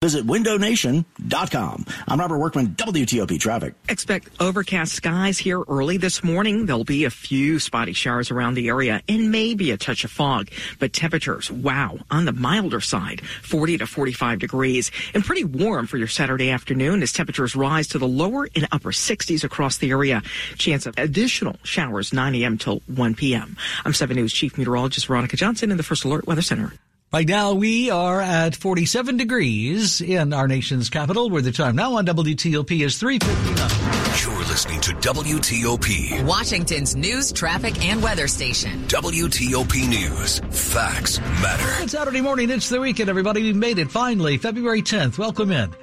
Visit 0.00 0.28
windownation.com. 0.28 1.84
I'm 2.06 2.20
Robert 2.20 2.38
Workman, 2.38 2.68
WTOP 2.76 3.40
Traffic. 3.40 3.74
Expect 3.88 4.28
overcast 4.38 4.92
skies 4.92 5.38
here 5.38 5.60
early 5.66 5.96
this 5.96 6.22
morning. 6.22 6.66
There'll 6.66 6.84
be 6.84 7.04
a 7.04 7.10
few 7.10 7.58
spotty 7.58 7.94
showers 7.94 8.30
around 8.30 8.54
the 8.54 8.68
area 8.68 9.02
and 9.08 9.32
maybe 9.32 9.72
a 9.72 9.76
touch 9.76 10.04
of 10.04 10.12
fog. 10.12 10.50
But 10.78 10.92
temperatures, 10.92 11.50
wow, 11.50 11.98
on 12.12 12.26
the 12.26 12.32
milder 12.32 12.80
side, 12.80 13.22
40 13.42 13.78
to 13.78 13.88
45 13.88 14.38
degrees 14.38 14.92
and 15.14 15.24
pretty 15.24 15.42
warm 15.42 15.88
for 15.88 15.96
your 15.96 16.06
Saturday 16.06 16.50
afternoon 16.50 17.02
as 17.02 17.12
temperatures 17.12 17.56
rise 17.56 17.88
to 17.88 17.98
the 17.98 18.06
lower 18.06 18.48
and 18.54 18.68
upper 18.70 18.92
60s 18.92 19.42
across 19.42 19.78
the 19.78 19.90
area. 19.90 20.22
Chance 20.58 20.86
of 20.86 20.96
additional 20.96 21.56
showers 21.64 22.12
9 22.12 22.36
a.m. 22.36 22.56
till 22.56 22.82
1 22.86 23.16
p.m. 23.16 23.56
I'm 23.84 23.92
7 23.92 24.14
News 24.14 24.32
Chief 24.32 24.56
Meteorologist 24.56 25.08
Veronica 25.08 25.36
Johnson 25.36 25.72
in 25.72 25.76
the 25.76 25.82
First 25.82 26.04
Alert 26.04 26.28
Weather 26.28 26.42
Center. 26.42 26.72
Right 27.10 27.26
now, 27.26 27.54
we 27.54 27.88
are 27.88 28.20
at 28.20 28.54
47 28.54 29.16
degrees 29.16 30.02
in 30.02 30.34
our 30.34 30.46
nation's 30.46 30.90
capital, 30.90 31.30
where 31.30 31.40
the 31.40 31.50
time 31.50 31.74
now 31.74 31.96
on 31.96 32.04
WTOP 32.04 32.84
is 32.84 33.00
3.59. 33.00 34.26
You're 34.26 34.38
listening 34.40 34.78
to 34.82 34.90
WTOP. 34.92 36.26
Washington's 36.26 36.94
news, 36.94 37.32
traffic, 37.32 37.82
and 37.82 38.02
weather 38.02 38.28
station. 38.28 38.82
WTOP 38.88 39.88
News. 39.88 40.40
Facts 40.50 41.18
matter. 41.18 41.82
It's 41.82 41.92
Saturday 41.92 42.20
morning. 42.20 42.50
It's 42.50 42.68
the 42.68 42.78
weekend, 42.78 43.08
everybody. 43.08 43.42
We 43.42 43.54
made 43.54 43.78
it 43.78 43.90
finally. 43.90 44.36
February 44.36 44.82
10th. 44.82 45.16
Welcome 45.16 45.50
in. 45.50 45.74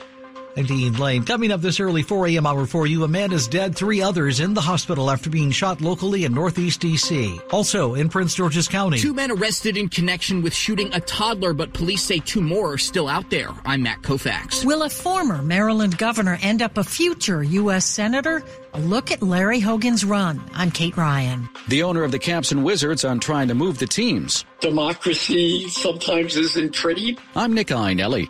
I'm 0.57 0.65
Dean 0.65 0.93
Lane. 0.93 1.25
Coming 1.25 1.51
up 1.51 1.59
this 1.59 1.81
early 1.81 2.01
4 2.01 2.27
a.m. 2.27 2.45
hour 2.45 2.65
for 2.65 2.87
you, 2.87 3.03
a 3.03 3.07
man 3.09 3.33
is 3.33 3.45
dead, 3.45 3.75
three 3.75 4.01
others 4.01 4.39
in 4.39 4.53
the 4.53 4.61
hospital 4.61 5.11
after 5.11 5.29
being 5.29 5.51
shot 5.51 5.81
locally 5.81 6.23
in 6.23 6.33
Northeast 6.33 6.79
D.C. 6.79 7.41
Also 7.51 7.95
in 7.95 8.07
Prince 8.07 8.35
George's 8.35 8.69
County. 8.69 8.97
Two 8.97 9.13
men 9.13 9.31
arrested 9.31 9.75
in 9.75 9.89
connection 9.89 10.41
with 10.41 10.53
shooting 10.53 10.93
a 10.93 11.01
toddler, 11.01 11.53
but 11.53 11.73
police 11.73 12.03
say 12.03 12.19
two 12.19 12.39
more 12.39 12.73
are 12.73 12.77
still 12.77 13.09
out 13.09 13.29
there. 13.29 13.49
I'm 13.65 13.83
Matt 13.83 14.01
Koufax. 14.01 14.63
Will 14.63 14.83
a 14.83 14.89
former 14.89 15.41
Maryland 15.41 15.97
governor 15.97 16.37
end 16.41 16.61
up 16.61 16.77
a 16.77 16.85
future 16.85 17.43
U.S. 17.43 17.85
Senator? 17.85 18.41
A 18.73 18.79
look 18.79 19.11
at 19.11 19.21
Larry 19.21 19.59
Hogan's 19.59 20.05
run. 20.05 20.41
I'm 20.53 20.71
Kate 20.71 20.95
Ryan. 20.95 21.49
The 21.67 21.83
owner 21.83 22.03
of 22.03 22.11
the 22.13 22.19
Caps 22.19 22.53
and 22.53 22.63
Wizards 22.63 23.03
on 23.03 23.19
trying 23.19 23.49
to 23.49 23.55
move 23.55 23.79
the 23.79 23.87
teams. 23.87 24.45
Democracy 24.61 25.67
sometimes 25.67 26.37
isn't 26.37 26.75
pretty. 26.75 27.17
I'm 27.35 27.53
Nick 27.53 27.67
Iannelli. 27.67 28.29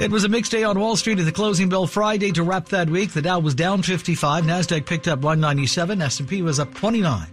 It 0.00 0.10
was 0.10 0.24
a 0.24 0.30
mixed 0.30 0.50
day 0.50 0.64
on 0.64 0.78
Wall 0.78 0.96
Street 0.96 1.18
at 1.18 1.26
the 1.26 1.32
closing 1.32 1.68
bell 1.68 1.86
Friday 1.86 2.32
to 2.32 2.42
wrap 2.42 2.70
that 2.70 2.88
week. 2.88 3.12
The 3.12 3.20
Dow 3.20 3.38
was 3.38 3.54
down 3.54 3.82
55, 3.82 4.44
Nasdaq 4.44 4.86
picked 4.86 5.06
up 5.06 5.18
197, 5.18 6.00
S&P 6.00 6.40
was 6.40 6.58
up 6.58 6.72
29. 6.72 7.26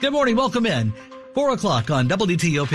Good 0.00 0.12
morning, 0.12 0.36
welcome 0.36 0.64
in. 0.64 0.92
4 1.34 1.54
o'clock 1.54 1.90
on 1.90 2.08
WTOP. 2.08 2.70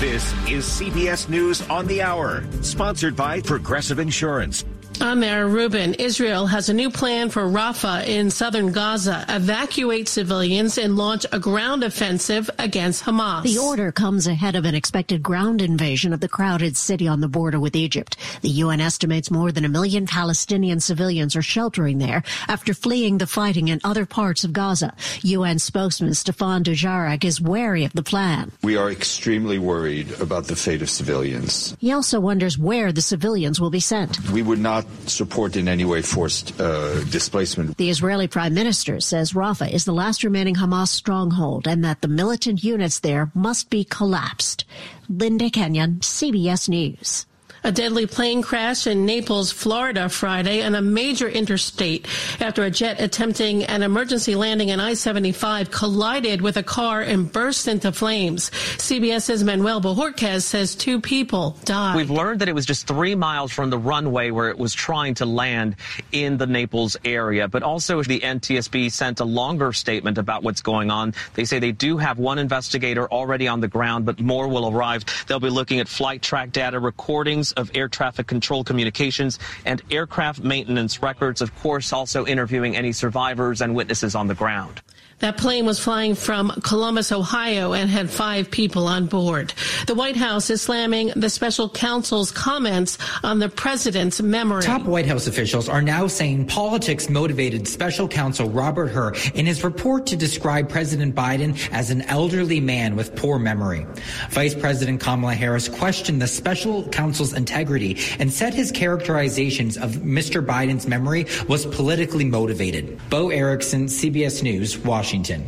This 0.00 0.34
is 0.46 0.66
CBS 0.66 1.30
News 1.30 1.66
on 1.70 1.86
the 1.86 2.02
Hour, 2.02 2.44
sponsored 2.60 3.16
by 3.16 3.40
Progressive 3.40 3.98
Insurance. 3.98 4.66
I'm 5.00 5.20
Mara 5.20 5.46
Rubin. 5.46 5.94
Israel 5.94 6.46
has 6.46 6.68
a 6.68 6.72
new 6.72 6.88
plan 6.88 7.28
for 7.28 7.42
Rafah 7.42 8.06
in 8.06 8.30
southern 8.30 8.70
Gaza, 8.70 9.24
evacuate 9.28 10.08
civilians 10.08 10.78
and 10.78 10.96
launch 10.96 11.26
a 11.32 11.38
ground 11.38 11.82
offensive 11.82 12.48
against 12.58 13.04
Hamas. 13.04 13.42
The 13.42 13.58
order 13.58 13.90
comes 13.90 14.26
ahead 14.26 14.54
of 14.54 14.64
an 14.64 14.74
expected 14.74 15.22
ground 15.22 15.60
invasion 15.60 16.12
of 16.12 16.20
the 16.20 16.28
crowded 16.28 16.76
city 16.76 17.08
on 17.08 17.20
the 17.20 17.28
border 17.28 17.58
with 17.58 17.74
Egypt. 17.74 18.16
The 18.42 18.48
UN 18.50 18.80
estimates 18.80 19.30
more 19.30 19.50
than 19.50 19.64
a 19.64 19.68
million 19.68 20.06
Palestinian 20.06 20.80
civilians 20.80 21.34
are 21.34 21.42
sheltering 21.42 21.98
there 21.98 22.22
after 22.48 22.72
fleeing 22.72 23.18
the 23.18 23.26
fighting 23.26 23.68
in 23.68 23.80
other 23.84 24.06
parts 24.06 24.44
of 24.44 24.52
Gaza. 24.52 24.94
UN 25.22 25.58
spokesman 25.58 26.14
Stefan 26.14 26.62
Dujarric 26.62 27.24
is 27.24 27.40
wary 27.40 27.84
of 27.84 27.92
the 27.92 28.02
plan. 28.02 28.52
We 28.62 28.76
are 28.76 28.90
extremely 28.90 29.58
worried 29.58 30.12
about 30.20 30.46
the 30.46 30.56
fate 30.56 30.82
of 30.82 30.90
civilians. 30.90 31.76
He 31.80 31.92
also 31.92 32.20
wonders 32.20 32.56
where 32.56 32.92
the 32.92 33.02
civilians 33.02 33.60
will 33.60 33.70
be 33.70 33.80
sent. 33.80 34.18
We 34.30 34.42
would 34.42 34.60
not 34.60 34.83
support 35.06 35.56
in 35.56 35.68
any 35.68 35.84
way 35.84 36.02
forced 36.02 36.58
uh, 36.60 37.02
displacement. 37.04 37.76
The 37.76 37.90
Israeli 37.90 38.28
prime 38.28 38.54
minister 38.54 39.00
says 39.00 39.32
Rafah 39.32 39.70
is 39.70 39.84
the 39.84 39.92
last 39.92 40.24
remaining 40.24 40.54
Hamas 40.54 40.88
stronghold 40.88 41.66
and 41.66 41.84
that 41.84 42.00
the 42.00 42.08
militant 42.08 42.64
units 42.64 43.00
there 43.00 43.30
must 43.34 43.70
be 43.70 43.84
collapsed. 43.84 44.64
Linda 45.08 45.50
Kenyon, 45.50 45.96
CBS 46.00 46.68
News. 46.68 47.26
A 47.66 47.72
deadly 47.72 48.06
plane 48.06 48.42
crash 48.42 48.86
in 48.86 49.06
Naples, 49.06 49.50
Florida 49.50 50.10
Friday 50.10 50.62
on 50.62 50.74
a 50.74 50.82
major 50.82 51.26
interstate 51.26 52.06
after 52.38 52.62
a 52.62 52.70
jet 52.70 53.00
attempting 53.00 53.64
an 53.64 53.82
emergency 53.82 54.34
landing 54.34 54.68
in 54.68 54.80
I-75 54.80 55.70
collided 55.70 56.42
with 56.42 56.58
a 56.58 56.62
car 56.62 57.00
and 57.00 57.32
burst 57.32 57.66
into 57.66 57.90
flames. 57.90 58.50
CBS's 58.50 59.44
Manuel 59.44 59.80
Bojorquez 59.80 60.42
says 60.42 60.74
two 60.74 61.00
people 61.00 61.56
died. 61.64 61.96
We've 61.96 62.10
learned 62.10 62.42
that 62.42 62.50
it 62.50 62.54
was 62.54 62.66
just 62.66 62.86
three 62.86 63.14
miles 63.14 63.50
from 63.50 63.70
the 63.70 63.78
runway 63.78 64.30
where 64.30 64.50
it 64.50 64.58
was 64.58 64.74
trying 64.74 65.14
to 65.14 65.24
land 65.24 65.76
in 66.12 66.36
the 66.36 66.46
Naples 66.46 66.98
area. 67.02 67.48
But 67.48 67.62
also 67.62 68.02
the 68.02 68.20
NTSB 68.20 68.92
sent 68.92 69.20
a 69.20 69.24
longer 69.24 69.72
statement 69.72 70.18
about 70.18 70.42
what's 70.42 70.60
going 70.60 70.90
on. 70.90 71.14
They 71.32 71.46
say 71.46 71.60
they 71.60 71.72
do 71.72 71.96
have 71.96 72.18
one 72.18 72.38
investigator 72.38 73.10
already 73.10 73.48
on 73.48 73.60
the 73.60 73.68
ground, 73.68 74.04
but 74.04 74.20
more 74.20 74.48
will 74.48 74.68
arrive. 74.68 75.06
They'll 75.28 75.40
be 75.40 75.48
looking 75.48 75.80
at 75.80 75.88
flight 75.88 76.20
track 76.20 76.52
data, 76.52 76.78
recordings 76.78 77.53
of 77.56 77.70
air 77.74 77.88
traffic 77.88 78.26
control 78.26 78.64
communications 78.64 79.38
and 79.64 79.82
aircraft 79.90 80.42
maintenance 80.42 81.02
records. 81.02 81.40
Of 81.40 81.54
course, 81.60 81.92
also 81.92 82.26
interviewing 82.26 82.76
any 82.76 82.92
survivors 82.92 83.60
and 83.60 83.74
witnesses 83.74 84.14
on 84.14 84.26
the 84.26 84.34
ground. 84.34 84.80
That 85.20 85.38
plane 85.38 85.64
was 85.64 85.78
flying 85.78 86.14
from 86.14 86.50
Columbus, 86.62 87.12
Ohio, 87.12 87.72
and 87.72 87.88
had 87.88 88.10
five 88.10 88.50
people 88.50 88.86
on 88.86 89.06
board. 89.06 89.54
The 89.86 89.94
White 89.94 90.16
House 90.16 90.50
is 90.50 90.60
slamming 90.60 91.12
the 91.14 91.30
special 91.30 91.70
counsel's 91.70 92.30
comments 92.30 92.98
on 93.22 93.38
the 93.38 93.48
president's 93.48 94.20
memory. 94.20 94.62
Top 94.62 94.82
White 94.82 95.06
House 95.06 95.26
officials 95.26 95.68
are 95.68 95.80
now 95.80 96.08
saying 96.08 96.48
politics 96.48 97.08
motivated 97.08 97.66
special 97.68 98.08
counsel 98.08 98.50
Robert 98.50 98.88
Hur 98.88 99.14
in 99.34 99.46
his 99.46 99.62
report 99.62 100.06
to 100.06 100.16
describe 100.16 100.68
President 100.68 101.14
Biden 101.14 101.56
as 101.72 101.90
an 101.90 102.02
elderly 102.02 102.60
man 102.60 102.96
with 102.96 103.14
poor 103.14 103.38
memory. 103.38 103.86
Vice 104.30 104.54
President 104.54 105.00
Kamala 105.00 105.34
Harris 105.34 105.68
questioned 105.68 106.20
the 106.20 106.26
special 106.26 106.88
counsel's 106.88 107.32
integrity 107.32 107.96
and 108.18 108.32
said 108.32 108.52
his 108.52 108.72
characterizations 108.72 109.76
of 109.76 109.92
Mr. 109.92 110.44
Biden's 110.44 110.86
memory 110.86 111.26
was 111.48 111.66
politically 111.66 112.24
motivated. 112.24 113.00
Bo 113.08 113.30
Erickson, 113.30 113.86
CBS 113.86 114.42
News, 114.42 114.76
Washington. 114.78 115.13
Washington. 115.14 115.46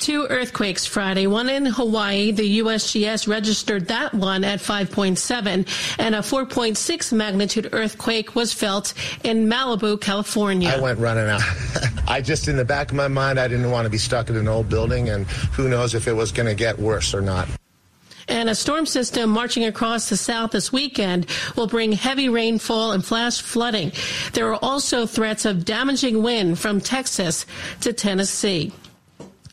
Two 0.00 0.26
earthquakes 0.26 0.84
Friday, 0.84 1.28
one 1.28 1.48
in 1.48 1.66
Hawaii. 1.66 2.32
The 2.32 2.58
USGS 2.58 3.28
registered 3.28 3.86
that 3.86 4.12
one 4.12 4.42
at 4.42 4.58
5.7 4.58 5.96
and 6.00 6.14
a 6.16 6.18
4.6 6.18 7.12
magnitude 7.12 7.68
earthquake 7.72 8.34
was 8.34 8.52
felt 8.52 8.92
in 9.22 9.46
Malibu, 9.46 10.00
California. 10.00 10.70
I 10.70 10.80
went 10.80 10.98
running 10.98 11.28
out. 11.28 11.42
I 12.08 12.20
just, 12.20 12.48
in 12.48 12.56
the 12.56 12.64
back 12.64 12.90
of 12.90 12.96
my 12.96 13.06
mind, 13.06 13.38
I 13.38 13.46
didn't 13.46 13.70
want 13.70 13.86
to 13.86 13.90
be 13.90 13.98
stuck 13.98 14.28
in 14.30 14.36
an 14.36 14.48
old 14.48 14.68
building 14.68 15.10
and 15.10 15.26
who 15.52 15.68
knows 15.68 15.94
if 15.94 16.08
it 16.08 16.12
was 16.12 16.32
going 16.32 16.48
to 16.48 16.56
get 16.56 16.76
worse 16.76 17.14
or 17.14 17.20
not. 17.20 17.46
And 18.26 18.48
a 18.48 18.54
storm 18.54 18.86
system 18.86 19.30
marching 19.30 19.64
across 19.64 20.08
the 20.08 20.16
south 20.16 20.50
this 20.52 20.72
weekend 20.72 21.26
will 21.54 21.68
bring 21.68 21.92
heavy 21.92 22.28
rainfall 22.28 22.92
and 22.92 23.04
flash 23.04 23.40
flooding. 23.40 23.92
There 24.32 24.48
are 24.52 24.58
also 24.60 25.06
threats 25.06 25.44
of 25.44 25.64
damaging 25.64 26.20
wind 26.20 26.58
from 26.58 26.80
Texas 26.80 27.46
to 27.82 27.92
Tennessee. 27.92 28.72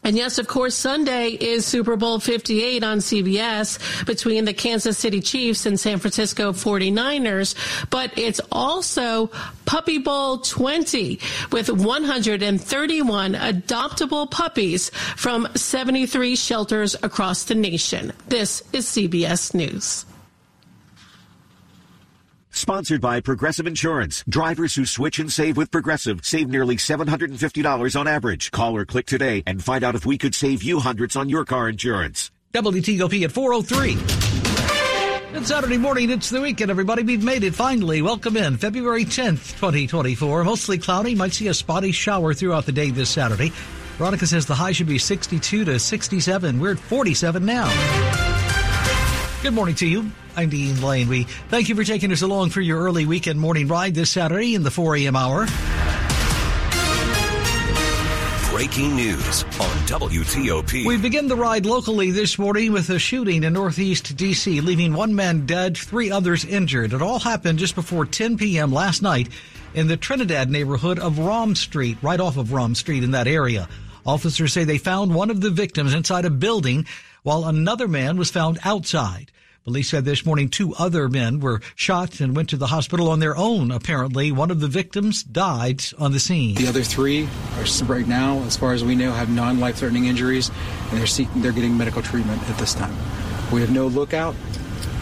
And 0.03 0.17
yes, 0.17 0.39
of 0.39 0.47
course, 0.47 0.73
Sunday 0.73 1.29
is 1.29 1.65
Super 1.65 1.95
Bowl 1.95 2.19
58 2.19 2.83
on 2.83 2.97
CBS 2.99 4.05
between 4.05 4.45
the 4.45 4.53
Kansas 4.53 4.97
City 4.97 5.21
Chiefs 5.21 5.67
and 5.67 5.79
San 5.79 5.99
Francisco 5.99 6.53
49ers. 6.53 7.55
But 7.89 8.17
it's 8.17 8.41
also 8.51 9.27
Puppy 9.65 9.99
Bowl 9.99 10.39
20 10.39 11.19
with 11.51 11.69
131 11.69 13.33
adoptable 13.33 14.29
puppies 14.31 14.89
from 14.89 15.47
73 15.55 16.35
shelters 16.35 16.95
across 17.03 17.43
the 17.43 17.55
nation. 17.55 18.11
This 18.27 18.63
is 18.73 18.87
CBS 18.87 19.53
News. 19.53 20.05
Sponsored 22.53 22.99
by 22.99 23.21
Progressive 23.21 23.65
Insurance. 23.65 24.25
Drivers 24.27 24.75
who 24.75 24.85
switch 24.85 25.19
and 25.19 25.31
save 25.31 25.55
with 25.55 25.71
Progressive 25.71 26.19
save 26.23 26.49
nearly 26.49 26.75
$750 26.75 27.99
on 27.99 28.07
average. 28.07 28.51
Call 28.51 28.75
or 28.75 28.85
click 28.85 29.05
today 29.05 29.41
and 29.47 29.63
find 29.63 29.83
out 29.83 29.95
if 29.95 30.05
we 30.05 30.17
could 30.17 30.35
save 30.35 30.61
you 30.61 30.79
hundreds 30.79 31.15
on 31.15 31.29
your 31.29 31.45
car 31.45 31.69
insurance. 31.69 32.29
WTOP 32.53 33.23
at 33.23 33.31
403. 33.31 33.95
It's 35.33 35.47
Saturday 35.47 35.77
morning. 35.77 36.09
It's 36.09 36.29
the 36.29 36.41
weekend, 36.41 36.69
everybody. 36.69 37.03
We've 37.03 37.23
made 37.23 37.45
it 37.45 37.55
finally. 37.55 38.01
Welcome 38.01 38.35
in. 38.35 38.57
February 38.57 39.05
10th, 39.05 39.55
2024. 39.57 40.43
Mostly 40.43 40.77
cloudy. 40.77 41.15
Might 41.15 41.31
see 41.31 41.47
a 41.47 41.53
spotty 41.53 41.93
shower 41.93 42.33
throughout 42.33 42.65
the 42.65 42.73
day 42.73 42.91
this 42.91 43.09
Saturday. 43.09 43.53
Veronica 43.97 44.27
says 44.27 44.45
the 44.45 44.55
high 44.55 44.73
should 44.73 44.87
be 44.87 44.97
62 44.97 45.63
to 45.63 45.79
67. 45.79 46.59
We're 46.59 46.73
at 46.73 46.79
47 46.79 47.45
now. 47.45 47.71
Good 49.41 49.53
morning 49.53 49.75
to 49.75 49.87
you. 49.87 50.11
I'm 50.35 50.49
Dean 50.49 50.81
Lane. 50.81 51.07
We 51.07 51.23
thank 51.49 51.69
you 51.69 51.75
for 51.75 51.83
taking 51.83 52.11
us 52.11 52.21
along 52.21 52.51
for 52.51 52.61
your 52.61 52.81
early 52.81 53.05
weekend 53.05 53.39
morning 53.39 53.67
ride 53.67 53.95
this 53.95 54.09
Saturday 54.09 54.55
in 54.55 54.63
the 54.63 54.71
4 54.71 54.95
a.m. 54.97 55.15
hour. 55.15 55.47
breaking 58.51 58.95
news 58.95 59.43
on 59.43 59.75
WTOP. 59.87 60.85
We 60.85 60.97
begin 60.97 61.27
the 61.27 61.35
ride 61.35 61.65
locally 61.65 62.11
this 62.11 62.37
morning 62.37 62.71
with 62.71 62.89
a 62.91 62.99
shooting 62.99 63.43
in 63.43 63.53
Northeast 63.53 64.15
D.C., 64.15 64.61
leaving 64.61 64.93
one 64.93 65.15
man 65.15 65.45
dead, 65.45 65.75
three 65.75 66.11
others 66.11 66.45
injured. 66.45 66.93
It 66.93 67.01
all 67.01 67.17
happened 67.17 67.59
just 67.59 67.75
before 67.75 68.05
10 68.05 68.37
p.m. 68.37 68.71
last 68.71 69.01
night 69.01 69.29
in 69.73 69.87
the 69.87 69.97
Trinidad 69.97 70.49
neighborhood 70.49 70.99
of 70.99 71.17
Raum 71.17 71.55
Street, 71.55 71.97
right 72.01 72.19
off 72.19 72.37
of 72.37 72.51
Raum 72.51 72.75
Street 72.75 73.03
in 73.03 73.11
that 73.11 73.27
area. 73.27 73.67
Officers 74.05 74.53
say 74.53 74.63
they 74.63 74.77
found 74.77 75.15
one 75.15 75.31
of 75.31 75.41
the 75.41 75.49
victims 75.49 75.93
inside 75.93 76.25
a 76.25 76.29
building 76.29 76.85
while 77.23 77.45
another 77.45 77.87
man 77.87 78.15
was 78.15 78.29
found 78.29 78.59
outside. 78.63 79.31
Police 79.63 79.89
said 79.89 80.05
this 80.05 80.25
morning 80.25 80.49
two 80.49 80.73
other 80.73 81.07
men 81.07 81.39
were 81.39 81.61
shot 81.75 82.19
and 82.19 82.35
went 82.35 82.49
to 82.49 82.57
the 82.57 82.65
hospital 82.65 83.09
on 83.09 83.19
their 83.19 83.37
own. 83.37 83.69
Apparently, 83.69 84.31
one 84.31 84.49
of 84.49 84.59
the 84.59 84.67
victims 84.67 85.21
died 85.21 85.83
on 85.99 86.11
the 86.11 86.19
scene. 86.19 86.55
The 86.55 86.67
other 86.67 86.81
three 86.81 87.29
are 87.57 87.85
right 87.85 88.07
now, 88.07 88.39
as 88.45 88.57
far 88.57 88.73
as 88.73 88.83
we 88.83 88.95
know, 88.95 89.11
have 89.11 89.29
non-life-threatening 89.29 90.05
injuries, 90.05 90.49
and 90.89 90.99
they're 90.99 91.05
seeking, 91.05 91.43
they're 91.43 91.51
getting 91.51 91.77
medical 91.77 92.01
treatment 92.01 92.41
at 92.49 92.57
this 92.57 92.73
time. 92.73 92.95
We 93.51 93.61
have 93.61 93.69
no 93.69 93.85
lookout, 93.85 94.35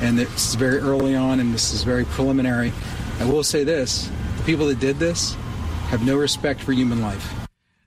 and 0.02 0.20
this 0.20 0.50
is 0.50 0.56
very 0.56 0.80
early 0.80 1.16
on, 1.16 1.40
and 1.40 1.54
this 1.54 1.72
is 1.74 1.84
very 1.84 2.04
preliminary. 2.04 2.74
I 3.22 3.26
will 3.26 3.46
say 3.46 3.64
this: 3.64 4.12
the 4.40 4.44
people 4.44 4.68
that 4.68 4.82
did 4.82 5.00
this 5.00 5.36
have 5.88 6.06
no 6.06 6.18
respect 6.18 6.60
for 6.60 6.74
human 6.74 7.00
life. 7.00 7.34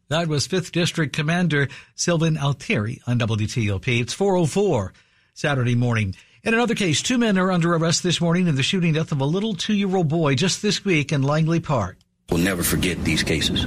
That 0.09 0.27
was 0.27 0.49
5th 0.49 0.73
District 0.73 1.13
Commander 1.13 1.69
Sylvan 1.95 2.39
Altieri 2.39 3.03
on 3.07 3.19
WTOP. 3.19 4.01
It's 4.01 4.15
404 4.15 4.95
Saturday 5.35 5.75
morning. 5.75 6.15
In 6.45 6.55
another 6.55 6.75
case, 6.75 7.03
two 7.03 7.19
men 7.19 7.39
are 7.39 7.53
under 7.53 7.73
arrest 7.73 8.03
this 8.03 8.21
morning 8.21 8.49
in 8.49 8.57
the 8.57 8.65
shooting 8.65 8.95
death 8.95 9.13
of 9.13 9.21
a 9.21 9.25
little 9.25 9.55
two-year-old 9.55 10.09
boy 10.09 10.35
just 10.35 10.61
this 10.61 10.85
week 10.85 11.13
in 11.13 11.23
Langley 11.23 11.61
Park. 11.61 11.99
We'll 12.31 12.41
never 12.41 12.65
forget 12.65 13.05
these 13.05 13.23
cases 13.23 13.65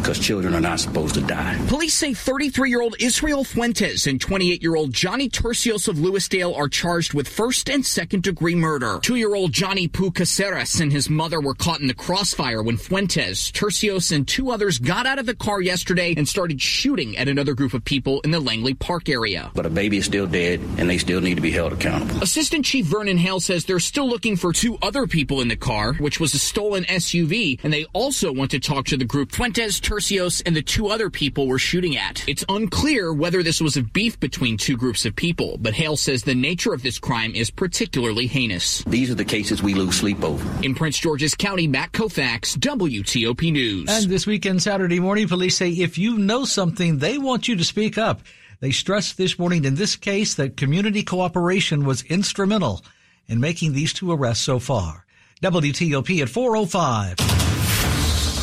because 0.00 0.18
children 0.18 0.54
are 0.54 0.60
not 0.60 0.80
supposed 0.80 1.14
to 1.14 1.20
die. 1.20 1.58
Police 1.68 1.94
say 1.94 2.14
33 2.14 2.70
year 2.70 2.82
old 2.82 2.96
Israel 3.00 3.44
Fuentes 3.44 4.06
and 4.06 4.20
28 4.20 4.62
year 4.62 4.76
old 4.76 4.92
Johnny 4.92 5.28
Tercios 5.28 5.88
of 5.88 6.00
Lewisdale 6.00 6.54
are 6.54 6.68
charged 6.68 7.14
with 7.14 7.28
first 7.28 7.68
and 7.68 7.84
second 7.84 8.22
degree 8.22 8.54
murder. 8.54 8.98
Two 9.02 9.16
year 9.16 9.34
old 9.34 9.52
Johnny 9.52 9.88
Pu 9.88 10.10
Caceres 10.10 10.80
and 10.80 10.92
his 10.92 11.10
mother 11.10 11.40
were 11.40 11.54
caught 11.54 11.80
in 11.80 11.86
the 11.86 11.94
crossfire 11.94 12.62
when 12.62 12.76
Fuentes, 12.76 13.50
Tercios, 13.52 14.14
and 14.14 14.26
two 14.26 14.50
others 14.50 14.78
got 14.78 15.06
out 15.06 15.18
of 15.18 15.26
the 15.26 15.34
car 15.34 15.60
yesterday 15.60 16.14
and 16.16 16.28
started 16.28 16.60
shooting 16.60 17.16
at 17.16 17.28
another 17.28 17.54
group 17.54 17.74
of 17.74 17.84
people 17.84 18.20
in 18.22 18.30
the 18.30 18.40
Langley 18.40 18.74
Park 18.74 19.08
area. 19.08 19.50
But 19.54 19.66
a 19.66 19.70
baby 19.70 19.98
is 19.98 20.06
still 20.06 20.26
dead 20.26 20.60
and 20.78 20.88
they 20.88 20.98
still 20.98 21.20
need 21.20 21.34
to 21.34 21.42
be 21.42 21.50
held 21.50 21.72
accountable. 21.72 22.22
Assistant 22.22 22.64
Chief 22.64 22.86
Vernon 22.86 23.18
Hale 23.18 23.40
says 23.40 23.64
they're 23.64 23.80
still 23.80 24.08
looking 24.08 24.36
for 24.36 24.52
two 24.52 24.78
other 24.82 25.06
people 25.06 25.40
in 25.40 25.48
the 25.48 25.56
car, 25.56 25.94
which 25.94 26.18
was 26.18 26.34
a 26.34 26.38
stolen 26.38 26.84
SUV, 26.84 27.60
and 27.62 27.72
they 27.72 27.84
also 27.92 28.32
want 28.32 28.50
to 28.52 28.60
talk 28.60 28.86
to 28.86 28.96
the 28.96 29.04
group 29.04 29.32
Fuentes, 29.32 29.80
Tercios, 29.90 30.40
and 30.46 30.54
the 30.54 30.62
two 30.62 30.86
other 30.86 31.10
people 31.10 31.48
were 31.48 31.58
shooting 31.58 31.96
at. 31.96 32.22
It's 32.28 32.44
unclear 32.48 33.12
whether 33.12 33.42
this 33.42 33.60
was 33.60 33.76
a 33.76 33.82
beef 33.82 34.20
between 34.20 34.56
two 34.56 34.76
groups 34.76 35.04
of 35.04 35.16
people, 35.16 35.58
but 35.58 35.74
Hale 35.74 35.96
says 35.96 36.22
the 36.22 36.32
nature 36.32 36.72
of 36.72 36.84
this 36.84 37.00
crime 37.00 37.34
is 37.34 37.50
particularly 37.50 38.28
heinous. 38.28 38.84
These 38.84 39.10
are 39.10 39.16
the 39.16 39.24
cases 39.24 39.64
we 39.64 39.74
lose 39.74 39.96
sleep 39.96 40.22
over. 40.22 40.64
In 40.64 40.76
Prince 40.76 40.96
George's 40.96 41.34
County, 41.34 41.66
Matt 41.66 41.90
Koufax, 41.90 42.56
WTOP 42.56 43.50
News. 43.50 43.88
And 43.90 44.08
this 44.08 44.28
weekend, 44.28 44.62
Saturday 44.62 45.00
morning, 45.00 45.26
police 45.26 45.56
say 45.56 45.70
if 45.70 45.98
you 45.98 46.18
know 46.18 46.44
something, 46.44 46.98
they 46.98 47.18
want 47.18 47.48
you 47.48 47.56
to 47.56 47.64
speak 47.64 47.98
up. 47.98 48.20
They 48.60 48.70
stressed 48.70 49.16
this 49.16 49.40
morning 49.40 49.64
in 49.64 49.74
this 49.74 49.96
case 49.96 50.34
that 50.34 50.56
community 50.56 51.02
cooperation 51.02 51.84
was 51.84 52.02
instrumental 52.02 52.84
in 53.26 53.40
making 53.40 53.72
these 53.72 53.92
two 53.92 54.12
arrests 54.12 54.44
so 54.44 54.60
far. 54.60 55.04
WTOP 55.42 56.22
at 56.22 56.28
405. 56.28 57.39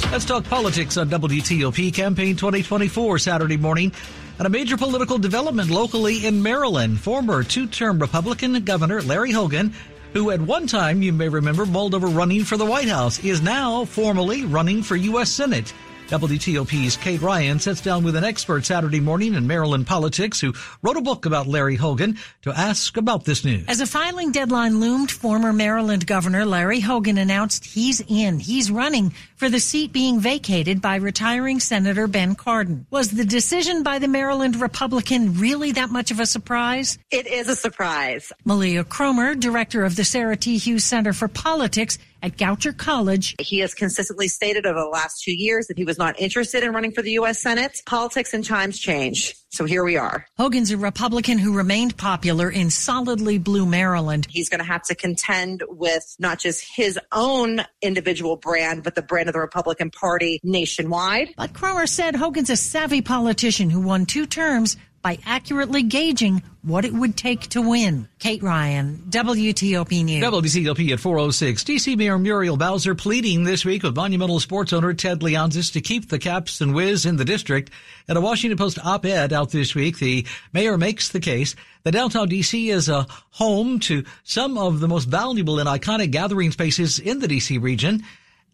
Let's 0.10 0.24
talk 0.24 0.46
politics 0.46 0.96
on 0.96 1.10
WTOP 1.10 1.94
Campaign 1.94 2.38
2024 2.38 3.20
Saturday 3.20 3.58
morning. 3.58 3.92
And 4.38 4.48
a 4.48 4.50
major 4.50 4.78
political 4.78 5.18
development 5.18 5.70
locally 5.70 6.26
in 6.26 6.42
Maryland. 6.42 7.00
Former 7.00 7.44
two-term 7.44 8.00
Republican 8.00 8.64
Governor 8.64 9.02
Larry 9.02 9.32
Hogan, 9.32 9.74
who 10.14 10.32
at 10.32 10.40
one 10.40 10.66
time, 10.66 11.02
you 11.02 11.12
may 11.12 11.28
remember, 11.28 11.66
mulled 11.66 11.94
over 11.94 12.08
running 12.08 12.46
for 12.46 12.56
the 12.56 12.66
White 12.66 12.88
House, 12.88 13.24
is 13.24 13.42
now 13.42 13.84
formally 13.84 14.46
running 14.46 14.82
for 14.82 14.96
U.S. 14.96 15.30
Senate. 15.30 15.74
WTOP's 16.08 16.96
Kate 16.96 17.22
Ryan 17.22 17.60
sits 17.60 17.82
down 17.82 18.06
with 18.06 18.16
an 18.16 18.24
expert 18.24 18.64
Saturday 18.64 19.02
morning 19.02 19.34
in 19.34 19.46
Maryland 19.46 19.86
politics 19.86 20.40
who 20.40 20.54
wrote 20.82 20.96
a 20.96 21.02
book 21.02 21.26
about 21.26 21.48
Larry 21.48 21.76
Hogan 21.76 22.18
to 22.44 22.58
ask 22.58 22.96
about 22.96 23.26
this 23.26 23.44
news. 23.44 23.66
As 23.68 23.82
a 23.82 23.86
filing 23.86 24.32
deadline 24.32 24.80
loomed, 24.80 25.12
former 25.12 25.52
Maryland 25.52 26.08
Governor 26.08 26.46
Larry 26.46 26.80
Hogan 26.80 27.18
announced 27.18 27.66
he's 27.66 28.02
in. 28.08 28.40
He's 28.40 28.72
running 28.72 29.14
for 29.38 29.50
the 29.50 29.60
seat 29.60 29.94
being 29.94 30.20
vacated 30.20 30.82
by 30.82 30.96
retiring 30.96 31.60
Senator 31.60 32.08
Ben 32.08 32.36
Cardin. 32.36 32.86
Was 32.90 33.12
the 33.12 33.24
decision 33.24 33.84
by 33.84 34.00
the 34.00 34.08
Maryland 34.08 34.60
Republican 34.60 35.40
really 35.40 35.72
that 35.74 35.92
much 35.92 36.12
of 36.12 36.20
a 36.20 36.26
surprise? 36.26 36.98
It 37.12 37.28
is 37.28 37.48
a 37.48 37.56
surprise. 37.56 38.34
Mileah 38.46 38.84
Kromer, 38.84 39.40
director 39.40 39.86
of 39.86 39.96
the 39.96 40.04
Sarah 40.04 40.36
T. 40.36 40.58
Hughes 40.58 40.84
Center 40.84 41.14
for 41.14 41.28
Politics, 41.28 41.98
at 42.22 42.38
Goucher 42.38 42.76
College. 42.76 43.36
He 43.40 43.60
has 43.60 43.74
consistently 43.74 44.28
stated 44.28 44.66
over 44.66 44.80
the 44.80 44.88
last 44.88 45.24
two 45.24 45.34
years 45.34 45.68
that 45.68 45.78
he 45.78 45.86
was 45.86 45.98
not 45.98 46.20
interested 46.20 46.64
in 46.64 46.74
running 46.74 46.92
for 46.92 47.02
the 47.02 47.12
U.S. 47.12 47.42
Senate. 47.42 47.82
Politics 47.86 48.34
and 48.34 48.44
times 48.44 48.80
change. 48.80 49.36
So 49.50 49.66
here 49.66 49.84
we 49.84 49.98
are. 49.98 50.26
Hogan's 50.38 50.72
a 50.72 50.78
Republican 50.78 51.38
who 51.38 51.56
remained 51.56 51.98
popular 51.98 52.50
in 52.50 52.70
solidly 52.70 53.38
blue 53.38 53.66
Maryland. 53.66 54.28
He's 54.30 54.50
going 54.50 54.60
to 54.60 54.66
have 54.66 54.84
to 54.84 54.96
contend 54.96 55.64
with 55.68 56.16
not 56.20 56.40
just 56.40 56.66
his 56.76 57.00
own 57.12 57.62
individual 57.82 58.36
brand, 58.36 58.84
but 58.84 58.96
the 58.96 59.02
brand 59.02 59.27
of 59.28 59.34
the 59.34 59.40
Republican 59.40 59.92
Party 59.92 60.40
nationwide. 60.44 61.30
But 61.38 61.54
Kromer 61.54 61.88
said 61.88 62.16
Hogan's 62.16 62.50
a 62.50 62.56
savvy 62.56 63.02
politician 63.02 63.70
who 63.70 63.82
won 63.82 64.06
two 64.06 64.26
terms 64.26 64.78
by 65.08 65.18
accurately 65.26 65.84
gauging 65.84 66.44
what 66.64 66.84
it 66.84 66.92
would 66.92 67.16
take 67.16 67.48
to 67.48 67.62
win. 67.62 68.10
Kate 68.20 68.44
Ryan, 68.44 69.04
WTOP 69.10 70.04
News. 70.04 70.22
WTOP 70.22 70.92
at 70.92 71.00
406. 71.00 71.64
DC 71.64 71.98
Mayor 71.98 72.18
Muriel 72.18 72.58
Bowser 72.58 72.94
pleading 72.94 73.46
this 73.46 73.64
week 73.64 73.84
with 73.84 73.96
Monumental 73.96 74.42
sports 74.42 74.74
owner 74.74 74.94
Ted 74.94 75.22
Leonsis 75.22 75.72
to 75.72 75.80
keep 75.80 76.10
the 76.10 76.20
Caps 76.20 76.60
and 76.60 76.76
Wiz 76.76 77.06
in 77.06 77.16
the 77.16 77.24
district. 77.24 77.72
In 78.10 78.18
a 78.18 78.22
Washington 78.22 78.58
Post 78.58 78.80
op-ed 78.84 79.32
out 79.32 79.52
this 79.52 79.74
week, 79.74 79.98
the 80.00 80.26
mayor 80.52 80.78
makes 80.78 81.08
the 81.08 81.22
case 81.22 81.56
that 81.84 81.94
downtown 81.94 82.30
DC 82.30 82.70
is 82.70 82.90
a 82.90 83.08
home 83.30 83.80
to 83.80 84.04
some 84.26 84.58
of 84.58 84.82
the 84.82 84.90
most 84.90 85.06
valuable 85.06 85.60
and 85.60 85.70
iconic 85.70 86.12
gathering 86.12 86.52
spaces 86.52 87.00
in 87.00 87.20
the 87.20 87.28
DC 87.28 87.62
region 87.62 88.04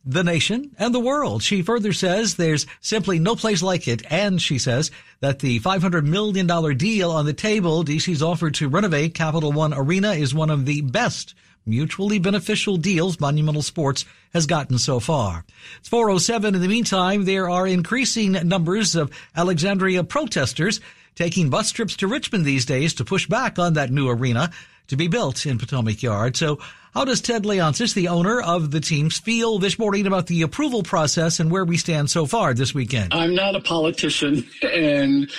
the 0.05 0.23
nation, 0.23 0.71
and 0.77 0.93
the 0.93 0.99
world. 0.99 1.41
She 1.43 1.61
further 1.61 1.93
says 1.93 2.35
there's 2.35 2.65
simply 2.81 3.19
no 3.19 3.35
place 3.35 3.61
like 3.61 3.87
it. 3.87 4.03
And 4.11 4.41
she 4.41 4.57
says 4.57 4.91
that 5.21 5.39
the 5.39 5.59
$500 5.59 6.05
million 6.05 6.47
deal 6.77 7.11
on 7.11 7.25
the 7.25 7.33
table 7.33 7.83
DC's 7.83 8.21
offered 8.21 8.55
to 8.55 8.69
renovate 8.69 9.13
Capital 9.13 9.51
One 9.51 9.73
Arena 9.73 10.11
is 10.11 10.33
one 10.33 10.49
of 10.49 10.65
the 10.65 10.81
best 10.81 11.35
mutually 11.65 12.19
beneficial 12.19 12.75
deals 12.75 13.19
Monumental 13.19 13.61
Sports 13.61 14.05
has 14.33 14.45
gotten 14.45 14.77
so 14.77 14.99
far. 14.99 15.45
It's 15.79 15.87
407. 15.87 16.55
In 16.55 16.61
the 16.61 16.67
meantime, 16.67 17.23
there 17.23 17.49
are 17.49 17.65
increasing 17.65 18.33
numbers 18.33 18.95
of 18.95 19.11
Alexandria 19.35 20.03
protesters 20.03 20.81
taking 21.15 21.49
bus 21.49 21.71
trips 21.71 21.95
to 21.97 22.07
Richmond 22.07 22.43
these 22.43 22.65
days 22.65 22.93
to 22.95 23.05
push 23.05 23.27
back 23.27 23.59
on 23.59 23.73
that 23.73 23.91
new 23.91 24.09
arena 24.09 24.51
to 24.87 24.95
be 24.95 25.07
built 25.07 25.45
in 25.45 25.57
Potomac 25.57 26.01
Yard. 26.01 26.35
So 26.35 26.59
how 26.93 27.05
does 27.05 27.21
Ted 27.21 27.43
Leonsis, 27.43 27.93
the 27.93 28.09
owner 28.09 28.39
of 28.39 28.71
the 28.71 28.79
teams, 28.79 29.17
feel 29.17 29.57
this 29.57 29.79
morning 29.79 30.05
about 30.05 30.27
the 30.27 30.43
approval 30.43 30.83
process 30.83 31.39
and 31.39 31.49
where 31.49 31.65
we 31.65 31.77
stand 31.77 32.09
so 32.09 32.25
far 32.25 32.53
this 32.53 32.73
weekend? 32.75 33.13
I'm 33.13 33.33
not 33.33 33.55
a 33.55 33.61
politician 33.61 34.47
and 34.61 35.31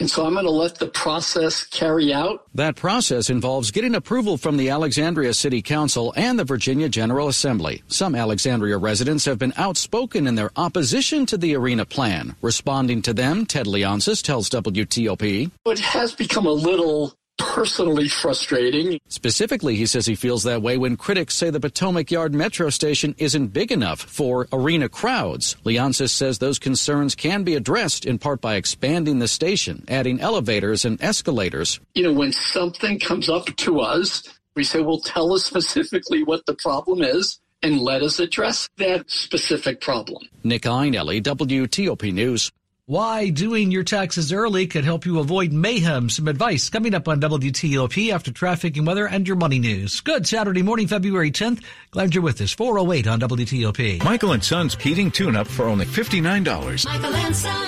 and 0.00 0.08
so 0.08 0.24
I'm 0.24 0.34
going 0.34 0.44
to 0.44 0.50
let 0.50 0.76
the 0.76 0.86
process 0.86 1.64
carry 1.64 2.14
out. 2.14 2.44
That 2.54 2.76
process 2.76 3.30
involves 3.30 3.72
getting 3.72 3.96
approval 3.96 4.36
from 4.36 4.56
the 4.56 4.70
Alexandria 4.70 5.34
City 5.34 5.60
Council 5.60 6.12
and 6.16 6.38
the 6.38 6.44
Virginia 6.44 6.88
General 6.88 7.26
Assembly. 7.26 7.82
Some 7.88 8.14
Alexandria 8.14 8.78
residents 8.78 9.24
have 9.24 9.40
been 9.40 9.52
outspoken 9.56 10.28
in 10.28 10.36
their 10.36 10.52
opposition 10.54 11.26
to 11.26 11.36
the 11.36 11.56
arena 11.56 11.84
plan. 11.84 12.36
Responding 12.42 13.02
to 13.02 13.12
them, 13.12 13.44
Ted 13.44 13.66
Leonsis 13.66 14.22
tells 14.22 14.48
WTOP. 14.50 15.50
It 15.66 15.78
has 15.80 16.14
become 16.14 16.46
a 16.46 16.52
little 16.52 17.14
personally 17.54 18.08
frustrating. 18.08 19.00
Specifically, 19.08 19.74
he 19.76 19.86
says 19.86 20.06
he 20.06 20.14
feels 20.14 20.42
that 20.44 20.62
way 20.62 20.76
when 20.76 20.96
critics 20.96 21.34
say 21.34 21.50
the 21.50 21.60
Potomac 21.60 22.10
Yard 22.10 22.34
metro 22.34 22.70
station 22.70 23.14
isn't 23.18 23.48
big 23.48 23.72
enough 23.72 24.00
for 24.00 24.46
arena 24.52 24.88
crowds. 24.88 25.56
Leonsis 25.64 26.10
says 26.10 26.38
those 26.38 26.58
concerns 26.58 27.14
can 27.14 27.42
be 27.44 27.54
addressed 27.54 28.04
in 28.04 28.18
part 28.18 28.40
by 28.40 28.56
expanding 28.56 29.18
the 29.18 29.28
station, 29.28 29.84
adding 29.88 30.20
elevators 30.20 30.84
and 30.84 31.02
escalators. 31.02 31.80
You 31.94 32.04
know, 32.04 32.12
when 32.12 32.32
something 32.32 33.00
comes 33.00 33.28
up 33.28 33.46
to 33.46 33.80
us, 33.80 34.22
we 34.54 34.64
say, 34.64 34.80
well, 34.80 35.00
tell 35.00 35.32
us 35.32 35.44
specifically 35.44 36.22
what 36.22 36.44
the 36.46 36.54
problem 36.54 37.02
is 37.02 37.40
and 37.62 37.80
let 37.80 38.02
us 38.02 38.20
address 38.20 38.68
that 38.78 39.10
specific 39.10 39.80
problem. 39.80 40.22
Nick 40.44 40.62
Iannelli, 40.62 41.22
WTOP 41.22 42.12
News. 42.12 42.52
Why 42.88 43.28
doing 43.28 43.70
your 43.70 43.84
taxes 43.84 44.32
early 44.32 44.66
could 44.66 44.82
help 44.82 45.04
you 45.04 45.18
avoid 45.18 45.52
mayhem. 45.52 46.08
Some 46.08 46.26
advice 46.26 46.70
coming 46.70 46.94
up 46.94 47.06
on 47.06 47.20
WTOP 47.20 48.10
after 48.10 48.32
traffic 48.32 48.78
and 48.78 48.86
weather 48.86 49.06
and 49.06 49.28
your 49.28 49.36
money 49.36 49.58
news. 49.58 50.00
Good 50.00 50.26
Saturday 50.26 50.62
morning, 50.62 50.86
February 50.86 51.30
10th. 51.30 51.62
Glad 51.90 52.14
you're 52.14 52.24
with 52.24 52.40
us. 52.40 52.54
408 52.54 53.06
on 53.06 53.20
WTOP. 53.20 54.02
Michael 54.02 54.32
and 54.32 54.42
Son's 54.42 54.74
heating 54.76 55.10
tune 55.10 55.36
up 55.36 55.46
for 55.46 55.66
only 55.66 55.84
$59. 55.84 56.86
Michael 56.86 57.14
and 57.14 57.36
Son. 57.36 57.66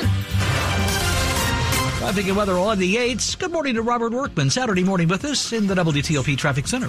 Traffic 1.99 2.27
and 2.27 2.37
weather 2.39 2.57
on 2.57 2.79
the 2.79 2.97
8s. 2.97 3.39
Good 3.39 3.53
morning 3.53 3.75
to 3.75 3.83
Robert 3.83 4.15
Workman. 4.15 4.49
Saturday 4.49 4.85
morning 4.85 5.09
with 5.09 5.27
us 5.27 5.53
in 5.53 5.67
the 5.67 5.75
WTOP 5.75 6.39
Traffic 6.39 6.67
Center. 6.67 6.89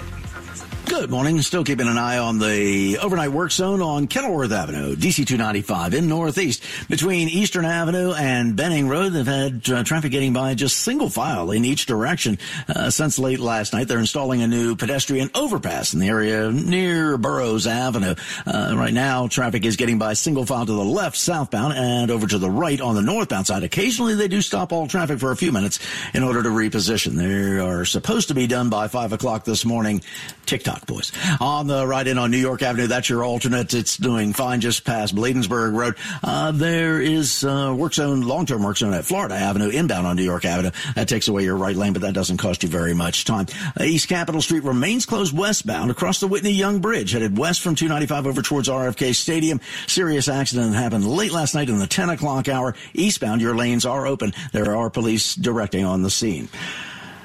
Good 0.86 1.10
morning. 1.10 1.40
Still 1.42 1.64
keeping 1.64 1.88
an 1.88 1.96
eye 1.96 2.18
on 2.18 2.38
the 2.38 2.98
overnight 2.98 3.30
work 3.30 3.50
zone 3.50 3.82
on 3.82 4.06
Kenilworth 4.06 4.52
Avenue, 4.52 4.94
DC 4.94 5.26
295 5.26 5.94
in 5.94 6.08
Northeast. 6.08 6.62
Between 6.88 7.28
Eastern 7.28 7.64
Avenue 7.64 8.12
and 8.12 8.56
Benning 8.56 8.88
Road, 8.88 9.10
they've 9.10 9.26
had 9.26 9.68
uh, 9.70 9.84
traffic 9.84 10.12
getting 10.12 10.32
by 10.32 10.54
just 10.54 10.78
single 10.78 11.08
file 11.08 11.50
in 11.50 11.64
each 11.64 11.86
direction 11.86 12.38
uh, 12.68 12.90
since 12.90 13.18
late 13.18 13.40
last 13.40 13.72
night. 13.72 13.88
They're 13.88 13.98
installing 13.98 14.42
a 14.42 14.46
new 14.46 14.76
pedestrian 14.76 15.30
overpass 15.34 15.92
in 15.94 16.00
the 16.00 16.08
area 16.08 16.50
near 16.50 17.16
Burroughs 17.16 17.66
Avenue. 17.66 18.14
Uh, 18.46 18.74
right 18.76 18.94
now, 18.94 19.28
traffic 19.28 19.64
is 19.64 19.76
getting 19.76 19.98
by 19.98 20.12
single 20.14 20.46
file 20.46 20.66
to 20.66 20.72
the 20.72 20.84
left 20.84 21.16
southbound 21.16 21.74
and 21.74 22.10
over 22.10 22.26
to 22.26 22.38
the 22.38 22.50
right 22.50 22.80
on 22.80 22.94
the 22.94 23.02
northbound 23.02 23.46
side. 23.46 23.62
Occasionally, 23.62 24.14
they 24.14 24.28
do 24.28 24.40
stop 24.40 24.72
all 24.72 24.86
traffic 24.86 25.18
for 25.18 25.32
a 25.32 25.36
few 25.36 25.52
minutes 25.52 25.78
in 26.14 26.22
order 26.22 26.42
to 26.42 26.48
reposition. 26.48 27.16
They 27.16 27.58
are 27.58 27.84
supposed 27.84 28.28
to 28.28 28.34
be 28.34 28.46
done 28.46 28.68
by 28.68 28.88
5 28.88 29.12
o'clock 29.12 29.44
this 29.44 29.64
morning. 29.64 30.02
TikTok 30.46 30.71
boys. 30.86 31.12
On 31.40 31.66
the 31.66 31.86
right 31.86 32.06
in 32.06 32.18
on 32.18 32.30
New 32.30 32.38
York 32.38 32.62
Avenue, 32.62 32.86
that's 32.86 33.08
your 33.08 33.24
alternate. 33.24 33.74
It's 33.74 33.96
doing 33.96 34.32
fine 34.32 34.60
just 34.60 34.84
past 34.84 35.14
Bladensburg 35.14 35.74
Road. 35.74 35.96
Uh, 36.22 36.52
there 36.52 37.00
is 37.00 37.44
uh, 37.44 37.74
work 37.76 37.94
zone, 37.94 38.22
long-term 38.22 38.62
work 38.62 38.78
zone 38.78 38.94
at 38.94 39.04
Florida 39.04 39.34
Avenue, 39.34 39.68
inbound 39.68 40.06
on 40.06 40.16
New 40.16 40.24
York 40.24 40.44
Avenue. 40.44 40.70
That 40.94 41.08
takes 41.08 41.28
away 41.28 41.44
your 41.44 41.56
right 41.56 41.76
lane, 41.76 41.92
but 41.92 42.02
that 42.02 42.14
doesn't 42.14 42.38
cost 42.38 42.62
you 42.62 42.68
very 42.68 42.94
much 42.94 43.24
time. 43.24 43.46
Uh, 43.78 43.84
East 43.84 44.08
Capitol 44.08 44.40
Street 44.40 44.64
remains 44.64 45.06
closed 45.06 45.36
westbound 45.36 45.90
across 45.90 46.20
the 46.20 46.28
Whitney 46.28 46.52
Young 46.52 46.80
Bridge, 46.80 47.12
headed 47.12 47.36
west 47.36 47.60
from 47.60 47.74
295 47.74 48.26
over 48.26 48.42
towards 48.42 48.68
RFK 48.68 49.14
Stadium. 49.14 49.60
Serious 49.86 50.28
accident 50.28 50.74
happened 50.74 51.06
late 51.06 51.32
last 51.32 51.54
night 51.54 51.68
in 51.68 51.78
the 51.78 51.86
10 51.86 52.10
o'clock 52.10 52.48
hour. 52.48 52.74
Eastbound, 52.94 53.40
your 53.40 53.54
lanes 53.54 53.84
are 53.84 54.06
open. 54.06 54.32
There 54.52 54.76
are 54.76 54.90
police 54.90 55.34
directing 55.34 55.84
on 55.84 56.02
the 56.02 56.10
scene. 56.10 56.48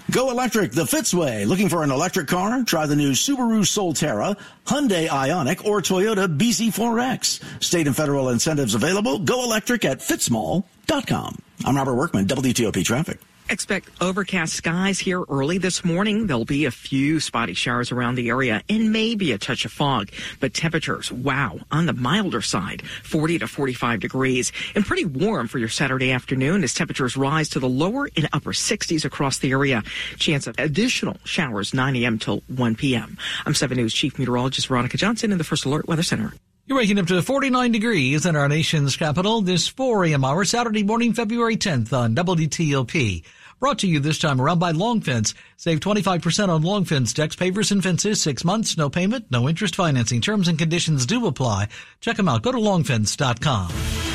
Go 0.10 0.32
electric 0.32 0.72
the 0.72 0.86
Fitzway. 0.86 1.46
Looking 1.46 1.68
for 1.68 1.84
an 1.84 1.92
electric 1.92 2.28
car? 2.28 2.64
Try 2.64 2.86
the 2.86 2.96
new 2.96 3.12
Subaru 3.12 3.62
Solterra, 3.64 4.38
Hyundai 4.66 5.08
Ioniq, 5.08 5.66
or 5.66 5.82
Toyota 5.82 6.28
BZ4X. 6.38 7.64
State 7.64 7.88
and 7.88 7.96
federal 7.96 8.30
incentives 8.30 8.74
available. 8.74 9.20
Go 9.20 9.44
electric 9.44 9.84
at 9.84 10.00
fitzmall.com. 10.00 11.38
I'm 11.66 11.76
Robert 11.76 11.96
Workman, 11.96 12.26
WTOP 12.28 12.86
Traffic. 12.86 13.20
Expect 13.50 13.90
overcast 14.02 14.54
skies 14.54 15.00
here 15.00 15.24
early 15.30 15.58
this 15.58 15.86
morning. 15.86 16.28
There'll 16.28 16.44
be 16.44 16.66
a 16.66 16.72
few 16.72 17.22
spotty 17.22 17.54
showers 17.54 17.94
around 17.94 18.16
the 18.16 18.28
area 18.28 18.62
and 18.68 18.92
maybe 18.92 19.32
a 19.32 19.38
touch 19.38 19.64
of 19.64 19.72
fog. 19.72 20.10
But 20.42 20.54
temperatures, 20.54 21.14
wow, 21.14 21.60
on 21.72 21.86
the 21.86 21.94
milder 21.94 22.42
side, 22.42 22.82
40 23.04 23.40
to 23.40 23.48
45 23.48 24.02
degrees 24.02 24.52
and 24.76 24.86
pretty 24.86 25.06
warm 25.06 25.48
for 25.48 25.60
your 25.60 25.70
Saturday 25.70 26.12
afternoon 26.12 26.62
as 26.64 26.74
temperatures 26.74 27.16
rise 27.16 27.48
to 27.50 27.60
the 27.60 27.70
lower 27.70 28.10
and 28.18 28.28
upper 28.34 28.52
60s 28.52 29.06
across 29.06 29.38
the 29.38 29.52
area. 29.52 29.82
Chance 30.18 30.48
of 30.48 30.56
additional 30.60 31.18
showers 31.24 31.74
9 31.74 31.96
a.m. 31.96 32.20
till 32.20 32.44
1 32.48 32.76
p.m. 32.76 33.18
I'm 33.46 33.54
7 33.54 33.78
News 33.78 33.94
Chief 33.94 34.20
Meteorologist 34.20 34.68
Veronica 34.68 34.98
Johnson 34.98 35.32
in 35.32 35.38
the 35.38 35.46
First 35.46 35.64
Alert 35.64 35.88
Weather 35.88 36.04
Center. 36.04 36.34
You're 36.68 36.78
waking 36.78 37.00
up 37.00 37.08
to 37.08 37.22
49 37.22 37.72
degrees 37.72 38.26
in 38.26 38.36
our 38.36 38.50
nation's 38.50 38.98
capital 38.98 39.40
this 39.40 39.70
4 39.70 40.04
a.m. 40.04 40.26
hour, 40.26 40.44
Saturday 40.44 40.84
morning, 40.84 41.14
February 41.14 41.56
10th 41.56 41.94
on 41.94 42.14
WTOP. 42.14 43.24
Brought 43.58 43.80
to 43.80 43.88
you 43.88 44.02
this 44.02 44.20
time 44.20 44.42
around 44.42 44.60
by 44.60 44.72
Long 44.72 45.00
Fence. 45.00 45.34
Save 45.56 45.80
25% 45.80 46.50
on 46.50 46.64
Long 46.64 46.84
Fence 46.84 47.14
decks, 47.14 47.38
pavers, 47.38 47.72
and 47.72 47.82
fences. 47.82 48.22
Six 48.22 48.44
months, 48.44 48.78
no 48.78 48.90
payment, 48.90 49.28
no 49.32 49.48
interest 49.48 49.78
financing. 49.78 50.20
Terms 50.20 50.50
and 50.50 50.60
conditions 50.60 51.06
do 51.06 51.26
apply. 51.26 51.70
Check 52.02 52.18
them 52.18 52.28
out. 52.28 52.42
Go 52.42 52.52
to 52.52 52.58
longfence.com. 52.58 54.07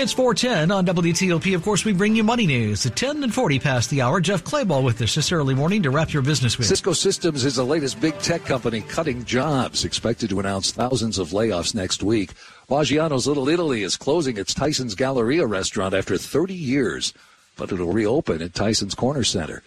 It's 0.00 0.12
410 0.14 0.70
on 0.70 0.86
WTOP. 0.86 1.54
Of 1.54 1.62
course, 1.62 1.84
we 1.84 1.92
bring 1.92 2.16
you 2.16 2.24
money 2.24 2.46
news 2.46 2.86
at 2.86 2.96
10 2.96 3.22
and 3.22 3.34
40 3.34 3.58
past 3.58 3.90
the 3.90 4.00
hour. 4.00 4.20
Jeff 4.20 4.42
Clabaugh 4.42 4.82
with 4.82 5.00
us 5.02 5.14
this 5.14 5.30
early 5.30 5.54
morning 5.54 5.82
to 5.82 5.90
wrap 5.90 6.12
your 6.12 6.22
business 6.22 6.56
with. 6.56 6.66
Cisco 6.66 6.94
Systems 6.94 7.44
is 7.44 7.56
the 7.56 7.64
latest 7.64 8.00
big 8.00 8.18
tech 8.20 8.44
company 8.46 8.80
cutting 8.80 9.24
jobs, 9.26 9.84
expected 9.84 10.30
to 10.30 10.40
announce 10.40 10.72
thousands 10.72 11.18
of 11.18 11.30
layoffs 11.30 11.74
next 11.74 12.02
week. 12.02 12.30
Maggiano's 12.70 13.26
Little 13.26 13.48
Italy 13.48 13.82
is 13.82 13.96
closing 13.96 14.38
its 14.38 14.54
Tyson's 14.54 14.94
Galleria 14.94 15.46
restaurant 15.46 15.94
after 15.94 16.16
30 16.16 16.54
years 16.54 17.12
but 17.60 17.70
it'll 17.70 17.92
reopen 17.92 18.40
at 18.40 18.54
Tyson's 18.54 18.94
Corner 18.94 19.22
Center. 19.22 19.62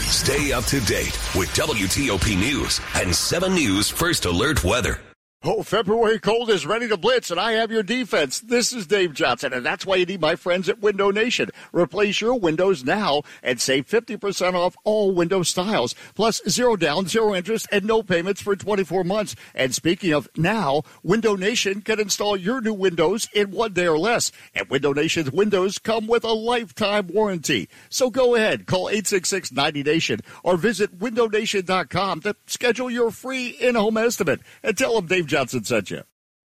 Stay 0.00 0.52
up 0.52 0.64
to 0.66 0.80
date 0.80 1.18
with 1.34 1.48
WTOP 1.50 2.38
News 2.38 2.80
and 2.94 3.14
7 3.14 3.54
News 3.54 3.90
First 3.90 4.24
Alert 4.24 4.64
Weather. 4.64 5.00
Oh, 5.44 5.62
February 5.62 6.18
cold 6.18 6.50
is 6.50 6.66
ready 6.66 6.88
to 6.88 6.96
blitz, 6.96 7.30
and 7.30 7.38
I 7.38 7.52
have 7.52 7.70
your 7.70 7.84
defense. 7.84 8.40
This 8.40 8.72
is 8.72 8.88
Dave 8.88 9.14
Johnson, 9.14 9.52
and 9.52 9.64
that's 9.64 9.86
why 9.86 9.94
you 9.94 10.04
need 10.04 10.20
my 10.20 10.34
friends 10.34 10.68
at 10.68 10.80
Window 10.80 11.12
Nation. 11.12 11.50
Replace 11.72 12.20
your 12.20 12.34
windows 12.34 12.82
now 12.82 13.22
and 13.40 13.60
save 13.60 13.86
50% 13.86 14.54
off 14.54 14.74
all 14.82 15.12
window 15.12 15.44
styles, 15.44 15.94
plus 16.16 16.42
zero 16.48 16.74
down, 16.74 17.06
zero 17.06 17.36
interest, 17.36 17.68
and 17.70 17.84
no 17.84 18.02
payments 18.02 18.42
for 18.42 18.56
24 18.56 19.04
months. 19.04 19.36
And 19.54 19.72
speaking 19.72 20.12
of 20.12 20.28
now, 20.36 20.82
Window 21.04 21.36
Nation 21.36 21.82
can 21.82 22.00
install 22.00 22.36
your 22.36 22.60
new 22.60 22.74
windows 22.74 23.28
in 23.32 23.52
one 23.52 23.74
day 23.74 23.86
or 23.86 23.96
less. 23.96 24.32
And 24.56 24.68
Window 24.68 24.92
Nation's 24.92 25.30
windows 25.30 25.78
come 25.78 26.08
with 26.08 26.24
a 26.24 26.32
lifetime 26.32 27.06
warranty. 27.06 27.68
So 27.90 28.10
go 28.10 28.34
ahead, 28.34 28.66
call 28.66 28.88
866 28.88 29.50
90Nation 29.50 30.20
or 30.42 30.56
visit 30.56 30.98
windownation.com 30.98 32.22
to 32.22 32.34
schedule 32.48 32.90
your 32.90 33.12
free 33.12 33.50
in 33.50 33.76
home 33.76 33.98
estimate 33.98 34.40
and 34.64 34.76
tell 34.76 34.96
them 34.96 35.06
Dave 35.06 35.27
Johnson 35.28 35.62
sent 35.62 35.90
you. 35.90 36.02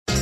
You're 0.08 0.16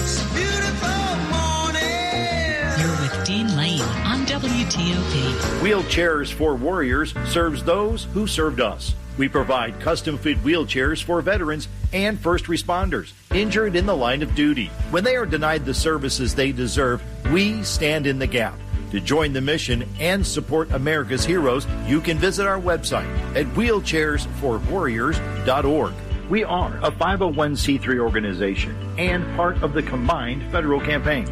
with 3.01 3.25
Dean 3.25 3.57
Lane 3.57 3.81
on 3.81 4.27
WTOP. 4.27 5.61
Wheelchairs 5.61 6.33
for 6.33 6.57
Warriors 6.57 7.15
serves 7.29 7.63
those 7.63 8.05
who 8.05 8.27
served 8.27 8.61
us. 8.61 8.95
We 9.17 9.29
provide 9.29 9.81
custom 9.81 10.19
fit 10.19 10.43
wheelchairs 10.43 11.03
for 11.03 11.23
veterans 11.23 11.69
and 11.93 12.19
first 12.19 12.47
responders 12.47 13.13
injured 13.33 13.77
in 13.77 13.87
the 13.87 13.97
line 13.97 14.23
of 14.23 14.35
duty. 14.35 14.67
When 14.91 15.05
they 15.05 15.15
are 15.17 15.27
denied 15.27 15.65
the 15.65 15.75
services 15.75 16.35
they 16.35 16.51
deserve, 16.53 17.03
we 17.31 17.63
stand 17.63 18.07
in 18.07 18.19
the 18.19 18.27
gap. 18.27 18.59
To 18.93 19.01
join 19.01 19.33
the 19.33 19.41
mission 19.41 19.89
and 20.01 20.27
support 20.27 20.73
America's 20.73 21.25
heroes, 21.25 21.67
you 21.87 22.01
can 22.01 22.19
visit 22.19 22.47
our 22.47 22.61
website 22.61 23.07
at 23.37 23.47
wheelchairsforwarriors.org. 23.55 25.95
We 26.31 26.45
are 26.45 26.75
a 26.77 26.91
501c3 26.93 27.99
organization 27.99 28.77
and 28.97 29.27
part 29.35 29.61
of 29.65 29.73
the 29.73 29.83
combined 29.83 30.49
federal 30.53 30.81
campaign. 30.81 31.27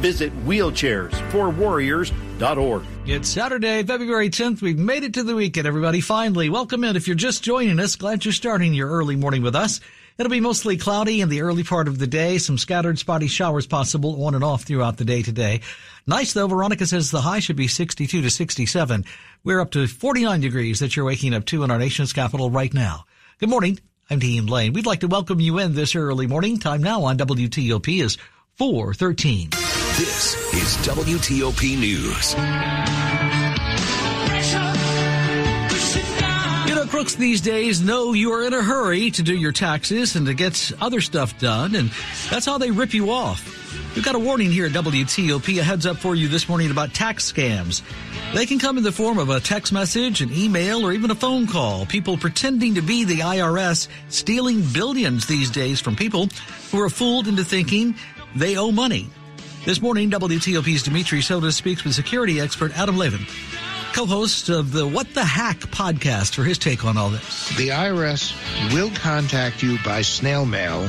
Visit 0.00 0.32
wheelchairsforwarriors.org. 0.44 2.82
It's 3.06 3.28
Saturday, 3.28 3.84
February 3.84 4.30
10th. 4.30 4.60
We've 4.60 4.76
made 4.76 5.04
it 5.04 5.14
to 5.14 5.22
the 5.22 5.36
weekend, 5.36 5.68
everybody. 5.68 6.00
Finally, 6.00 6.50
welcome 6.50 6.82
in. 6.82 6.96
If 6.96 7.06
you're 7.06 7.14
just 7.14 7.44
joining 7.44 7.78
us, 7.78 7.94
glad 7.94 8.24
you're 8.24 8.32
starting 8.32 8.74
your 8.74 8.90
early 8.90 9.14
morning 9.14 9.42
with 9.42 9.54
us. 9.54 9.80
It'll 10.18 10.28
be 10.28 10.40
mostly 10.40 10.76
cloudy 10.76 11.20
in 11.20 11.28
the 11.28 11.42
early 11.42 11.62
part 11.62 11.86
of 11.86 12.00
the 12.00 12.08
day. 12.08 12.38
Some 12.38 12.58
scattered 12.58 12.98
spotty 12.98 13.28
showers 13.28 13.68
possible 13.68 14.24
on 14.24 14.34
and 14.34 14.42
off 14.42 14.64
throughout 14.64 14.96
the 14.96 15.04
day 15.04 15.22
today. 15.22 15.60
Nice 16.04 16.32
though. 16.32 16.48
Veronica 16.48 16.84
says 16.84 17.12
the 17.12 17.20
high 17.20 17.38
should 17.38 17.54
be 17.54 17.68
62 17.68 18.22
to 18.22 18.28
67. 18.28 19.04
We're 19.44 19.60
up 19.60 19.70
to 19.70 19.86
49 19.86 20.40
degrees 20.40 20.80
that 20.80 20.96
you're 20.96 21.04
waking 21.04 21.32
up 21.32 21.44
to 21.44 21.62
in 21.62 21.70
our 21.70 21.78
nation's 21.78 22.12
capital 22.12 22.50
right 22.50 22.74
now. 22.74 23.04
Good 23.38 23.48
morning. 23.48 23.78
I'm 24.12 24.18
Dean 24.18 24.44
Lane. 24.44 24.74
We'd 24.74 24.84
like 24.84 25.00
to 25.00 25.08
welcome 25.08 25.40
you 25.40 25.58
in 25.58 25.74
this 25.74 25.96
early 25.96 26.26
morning. 26.26 26.58
Time 26.58 26.82
now 26.82 27.04
on 27.04 27.16
WTOP 27.16 28.04
is 28.04 28.18
413. 28.58 29.48
This 29.96 30.34
is 30.52 30.76
WTOP 30.86 31.78
News. 31.78 32.34
Folks 36.92 37.14
these 37.14 37.40
days 37.40 37.80
know 37.80 38.12
you 38.12 38.34
are 38.34 38.44
in 38.44 38.52
a 38.52 38.62
hurry 38.62 39.10
to 39.12 39.22
do 39.22 39.34
your 39.34 39.50
taxes 39.50 40.14
and 40.14 40.26
to 40.26 40.34
get 40.34 40.70
other 40.78 41.00
stuff 41.00 41.38
done, 41.38 41.74
and 41.74 41.88
that's 42.28 42.44
how 42.44 42.58
they 42.58 42.70
rip 42.70 42.92
you 42.92 43.10
off. 43.10 43.42
We've 43.94 44.04
got 44.04 44.14
a 44.14 44.18
warning 44.18 44.50
here 44.50 44.66
at 44.66 44.72
WTOP, 44.72 45.58
a 45.58 45.62
heads 45.62 45.86
up 45.86 45.96
for 45.96 46.14
you 46.14 46.28
this 46.28 46.50
morning 46.50 46.70
about 46.70 46.92
tax 46.92 47.32
scams. 47.32 47.80
They 48.34 48.44
can 48.44 48.58
come 48.58 48.76
in 48.76 48.84
the 48.84 48.92
form 48.92 49.16
of 49.16 49.30
a 49.30 49.40
text 49.40 49.72
message, 49.72 50.20
an 50.20 50.34
email, 50.34 50.84
or 50.84 50.92
even 50.92 51.10
a 51.10 51.14
phone 51.14 51.46
call. 51.46 51.86
People 51.86 52.18
pretending 52.18 52.74
to 52.74 52.82
be 52.82 53.04
the 53.04 53.20
IRS, 53.20 53.88
stealing 54.10 54.60
billions 54.60 55.26
these 55.26 55.48
days 55.48 55.80
from 55.80 55.96
people 55.96 56.28
who 56.70 56.78
are 56.78 56.90
fooled 56.90 57.26
into 57.26 57.42
thinking 57.42 57.94
they 58.36 58.58
owe 58.58 58.70
money. 58.70 59.08
This 59.64 59.80
morning, 59.80 60.10
WTOP's 60.10 60.82
Dimitri 60.82 61.20
Sotis 61.20 61.54
speaks 61.54 61.84
with 61.84 61.94
security 61.94 62.38
expert 62.38 62.76
Adam 62.76 62.98
Levin, 62.98 63.24
co-host 63.92 64.48
of 64.48 64.72
the 64.72 64.86
What 64.86 65.12
the 65.12 65.24
Hack 65.24 65.58
podcast 65.58 66.34
for 66.34 66.44
his 66.44 66.56
take 66.56 66.84
on 66.84 66.96
all 66.96 67.10
this. 67.10 67.48
The 67.56 67.68
IRS 67.68 68.32
will 68.72 68.90
contact 68.90 69.62
you 69.62 69.78
by 69.84 70.00
snail 70.00 70.46
mail. 70.46 70.88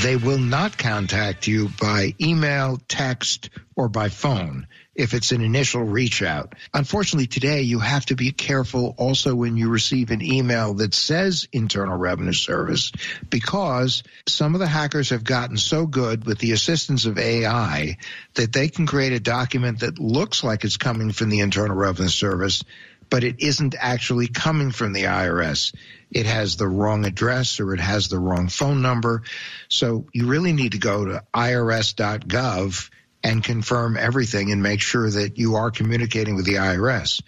They 0.00 0.16
will 0.16 0.38
not 0.38 0.78
contact 0.78 1.46
you 1.46 1.68
by 1.80 2.14
email, 2.20 2.80
text, 2.88 3.50
or 3.76 3.88
by 3.88 4.08
phone 4.08 4.66
if 4.94 5.14
it's 5.14 5.32
an 5.32 5.40
initial 5.40 5.82
reach 5.82 6.22
out. 6.22 6.54
Unfortunately, 6.74 7.26
today 7.26 7.62
you 7.62 7.78
have 7.78 8.04
to 8.06 8.14
be 8.14 8.30
careful 8.32 8.94
also 8.98 9.34
when 9.34 9.56
you 9.56 9.68
receive 9.68 10.10
an 10.10 10.22
email 10.22 10.74
that 10.74 10.94
says 10.94 11.48
Internal 11.52 11.96
Revenue 11.96 12.32
Service 12.32 12.92
because 13.30 14.02
some 14.26 14.54
of 14.54 14.60
the 14.60 14.66
hackers 14.66 15.10
have 15.10 15.24
gotten 15.24 15.56
so 15.56 15.86
good 15.86 16.26
with 16.26 16.38
the 16.38 16.52
assistance 16.52 17.06
of 17.06 17.18
AI 17.18 17.96
that 18.34 18.52
they 18.52 18.68
can 18.68 18.86
create 18.86 19.12
a 19.12 19.20
document 19.20 19.80
that 19.80 19.98
looks 19.98 20.44
like 20.44 20.64
it's 20.64 20.76
coming 20.76 21.12
from 21.12 21.30
the 21.30 21.40
Internal 21.40 21.76
Revenue 21.76 22.08
Service, 22.08 22.62
but 23.08 23.24
it 23.24 23.36
isn't 23.40 23.74
actually 23.78 24.28
coming 24.28 24.72
from 24.72 24.92
the 24.92 25.04
IRS. 25.04 25.74
It 26.12 26.26
has 26.26 26.56
the 26.56 26.68
wrong 26.68 27.04
address 27.04 27.58
or 27.58 27.74
it 27.74 27.80
has 27.80 28.08
the 28.08 28.18
wrong 28.18 28.48
phone 28.48 28.82
number. 28.82 29.22
So 29.68 30.06
you 30.12 30.26
really 30.26 30.52
need 30.52 30.72
to 30.72 30.78
go 30.78 31.06
to 31.06 31.24
irs.gov 31.34 32.90
and 33.24 33.44
confirm 33.44 33.96
everything 33.96 34.52
and 34.52 34.62
make 34.62 34.80
sure 34.80 35.08
that 35.08 35.38
you 35.38 35.56
are 35.56 35.70
communicating 35.70 36.36
with 36.36 36.44
the 36.44 36.54
IRS. 36.54 37.22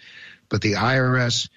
But 0.49 0.61
the 0.61 0.73
IRS, 0.73 1.49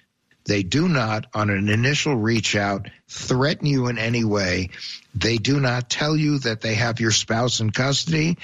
they 0.45 0.63
do 0.63 0.87
not, 0.87 1.27
on 1.33 1.49
an 1.49 1.69
initial 1.69 2.15
reach 2.15 2.55
out, 2.55 2.89
threaten 3.07 3.67
you 3.67 3.87
in 3.87 3.97
any 3.97 4.23
way. 4.23 4.69
They 5.13 5.37
do 5.37 5.59
not 5.59 5.89
tell 5.89 6.15
you 6.15 6.39
that 6.39 6.61
they 6.61 6.75
have 6.75 6.99
your 6.99 7.11
spouse 7.11 7.59
in 7.59 7.71
custody 7.71 8.37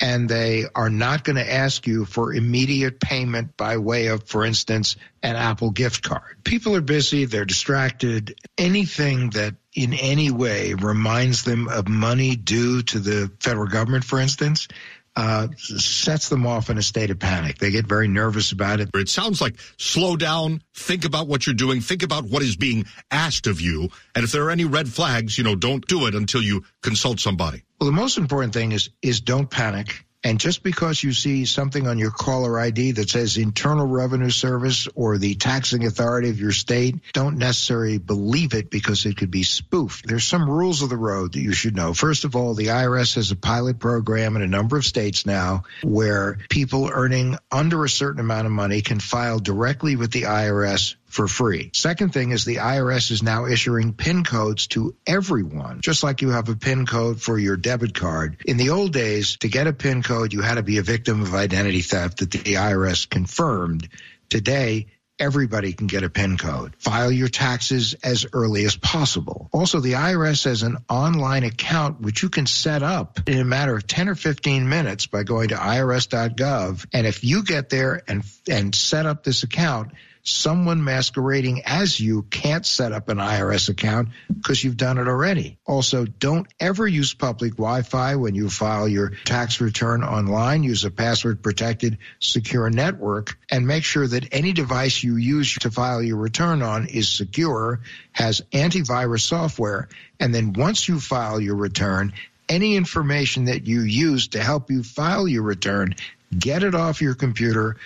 and 0.00 0.28
they 0.28 0.64
are 0.74 0.90
not 0.90 1.24
going 1.24 1.36
to 1.36 1.52
ask 1.52 1.86
you 1.86 2.04
for 2.04 2.32
immediate 2.32 3.00
payment 3.00 3.56
by 3.56 3.78
way 3.78 4.08
of, 4.08 4.24
for 4.24 4.44
instance, 4.44 4.96
an 5.22 5.34
Apple 5.34 5.70
gift 5.70 6.02
card. 6.02 6.44
People 6.44 6.76
are 6.76 6.80
busy, 6.80 7.24
they're 7.24 7.44
distracted. 7.44 8.38
Anything 8.56 9.30
that 9.30 9.56
in 9.74 9.92
any 9.92 10.30
way 10.30 10.74
reminds 10.74 11.44
them 11.44 11.68
of 11.68 11.88
money 11.88 12.36
due 12.36 12.82
to 12.82 12.98
the 12.98 13.30
federal 13.40 13.66
government, 13.66 14.04
for 14.04 14.20
instance, 14.20 14.68
uh, 15.18 15.48
sets 15.56 16.28
them 16.28 16.46
off 16.46 16.70
in 16.70 16.78
a 16.78 16.82
state 16.82 17.10
of 17.10 17.18
panic. 17.18 17.58
They 17.58 17.72
get 17.72 17.88
very 17.88 18.06
nervous 18.06 18.52
about 18.52 18.78
it. 18.78 18.88
It 18.94 19.08
sounds 19.08 19.40
like 19.40 19.56
slow 19.76 20.16
down, 20.16 20.62
think 20.74 21.04
about 21.04 21.26
what 21.26 21.44
you're 21.44 21.56
doing, 21.56 21.80
think 21.80 22.04
about 22.04 22.22
what 22.22 22.40
is 22.40 22.54
being 22.54 22.86
asked 23.10 23.48
of 23.48 23.60
you. 23.60 23.88
And 24.14 24.24
if 24.24 24.30
there 24.30 24.44
are 24.44 24.50
any 24.50 24.64
red 24.64 24.88
flags, 24.88 25.36
you 25.36 25.42
know, 25.42 25.56
don't 25.56 25.84
do 25.88 26.06
it 26.06 26.14
until 26.14 26.40
you 26.40 26.62
consult 26.82 27.18
somebody. 27.18 27.64
Well, 27.80 27.90
the 27.90 27.96
most 27.96 28.16
important 28.16 28.52
thing 28.52 28.70
is 28.70 28.90
is 29.02 29.20
don't 29.20 29.50
panic. 29.50 30.04
And 30.24 30.40
just 30.40 30.64
because 30.64 31.02
you 31.02 31.12
see 31.12 31.44
something 31.44 31.86
on 31.86 31.98
your 31.98 32.10
caller 32.10 32.58
ID 32.58 32.92
that 32.92 33.08
says 33.08 33.36
Internal 33.36 33.86
Revenue 33.86 34.30
Service 34.30 34.88
or 34.96 35.16
the 35.16 35.36
taxing 35.36 35.86
authority 35.86 36.28
of 36.28 36.40
your 36.40 36.50
state, 36.50 36.96
don't 37.12 37.38
necessarily 37.38 37.98
believe 37.98 38.52
it 38.52 38.68
because 38.68 39.06
it 39.06 39.16
could 39.16 39.30
be 39.30 39.44
spoofed. 39.44 40.08
There's 40.08 40.26
some 40.26 40.50
rules 40.50 40.82
of 40.82 40.88
the 40.88 40.96
road 40.96 41.34
that 41.34 41.40
you 41.40 41.52
should 41.52 41.76
know. 41.76 41.94
First 41.94 42.24
of 42.24 42.34
all, 42.34 42.54
the 42.54 42.66
IRS 42.66 43.14
has 43.14 43.30
a 43.30 43.36
pilot 43.36 43.78
program 43.78 44.34
in 44.34 44.42
a 44.42 44.48
number 44.48 44.76
of 44.76 44.84
states 44.84 45.24
now 45.24 45.62
where 45.84 46.38
people 46.50 46.90
earning 46.92 47.36
under 47.52 47.84
a 47.84 47.88
certain 47.88 48.20
amount 48.20 48.46
of 48.46 48.52
money 48.52 48.82
can 48.82 48.98
file 48.98 49.38
directly 49.38 49.94
with 49.94 50.10
the 50.10 50.22
IRS 50.22 50.96
for 51.08 51.26
free. 51.26 51.70
Second 51.74 52.12
thing 52.12 52.30
is 52.30 52.44
the 52.44 52.56
IRS 52.56 53.10
is 53.10 53.22
now 53.22 53.46
issuing 53.46 53.94
PIN 53.94 54.24
codes 54.24 54.66
to 54.68 54.94
everyone, 55.06 55.80
just 55.80 56.02
like 56.02 56.22
you 56.22 56.30
have 56.30 56.48
a 56.48 56.56
PIN 56.56 56.86
code 56.86 57.20
for 57.20 57.38
your 57.38 57.56
debit 57.56 57.94
card. 57.94 58.36
In 58.46 58.56
the 58.56 58.70
old 58.70 58.92
days, 58.92 59.36
to 59.38 59.48
get 59.48 59.66
a 59.66 59.72
PIN 59.72 60.02
code, 60.02 60.32
you 60.32 60.42
had 60.42 60.54
to 60.54 60.62
be 60.62 60.78
a 60.78 60.82
victim 60.82 61.22
of 61.22 61.34
identity 61.34 61.80
theft 61.80 62.18
that 62.18 62.30
the 62.30 62.38
IRS 62.38 63.08
confirmed. 63.08 63.88
Today, 64.28 64.86
everybody 65.18 65.72
can 65.72 65.86
get 65.86 66.04
a 66.04 66.10
PIN 66.10 66.36
code. 66.36 66.74
File 66.78 67.10
your 67.10 67.28
taxes 67.28 67.94
as 68.02 68.26
early 68.32 68.64
as 68.64 68.76
possible. 68.76 69.48
Also, 69.52 69.80
the 69.80 69.94
IRS 69.94 70.44
has 70.44 70.62
an 70.62 70.76
online 70.88 71.44
account 71.44 72.00
which 72.00 72.22
you 72.22 72.28
can 72.28 72.46
set 72.46 72.82
up 72.82 73.18
in 73.26 73.40
a 73.40 73.44
matter 73.44 73.74
of 73.76 73.86
10 73.86 74.08
or 74.08 74.14
15 74.14 74.68
minutes 74.68 75.06
by 75.06 75.22
going 75.24 75.48
to 75.48 75.56
irs.gov. 75.56 76.86
And 76.92 77.06
if 77.06 77.24
you 77.24 77.42
get 77.42 77.68
there 77.70 78.02
and, 78.06 78.22
and 78.48 78.74
set 78.74 79.06
up 79.06 79.24
this 79.24 79.42
account, 79.42 79.92
someone 80.28 80.84
masquerading 80.84 81.62
as 81.64 81.98
you 81.98 82.22
can't 82.22 82.66
set 82.66 82.92
up 82.92 83.08
an 83.08 83.18
IRS 83.18 83.68
account 83.68 84.10
because 84.28 84.62
you've 84.62 84.76
done 84.76 84.98
it 84.98 85.08
already. 85.08 85.58
Also, 85.66 86.04
don't 86.04 86.46
ever 86.60 86.86
use 86.86 87.14
public 87.14 87.52
Wi-Fi 87.52 88.16
when 88.16 88.34
you 88.34 88.50
file 88.50 88.86
your 88.86 89.10
tax 89.24 89.60
return 89.60 90.04
online. 90.04 90.62
Use 90.62 90.84
a 90.84 90.90
password 90.90 91.42
protected 91.42 91.98
secure 92.20 92.70
network 92.70 93.38
and 93.50 93.66
make 93.66 93.84
sure 93.84 94.06
that 94.06 94.28
any 94.32 94.52
device 94.52 95.02
you 95.02 95.16
use 95.16 95.54
to 95.54 95.70
file 95.70 96.02
your 96.02 96.18
return 96.18 96.62
on 96.62 96.86
is 96.86 97.08
secure, 97.08 97.80
has 98.12 98.42
antivirus 98.52 99.22
software, 99.22 99.88
and 100.20 100.34
then 100.34 100.52
once 100.52 100.88
you 100.88 101.00
file 101.00 101.40
your 101.40 101.56
return, 101.56 102.12
any 102.48 102.76
information 102.76 103.46
that 103.46 103.66
you 103.66 103.82
use 103.82 104.28
to 104.28 104.42
help 104.42 104.70
you 104.70 104.82
file 104.82 105.28
your 105.28 105.42
return, 105.42 105.94
get 106.36 106.62
it 106.62 106.74
off 106.74 107.02
your 107.02 107.14
computer, 107.14 107.76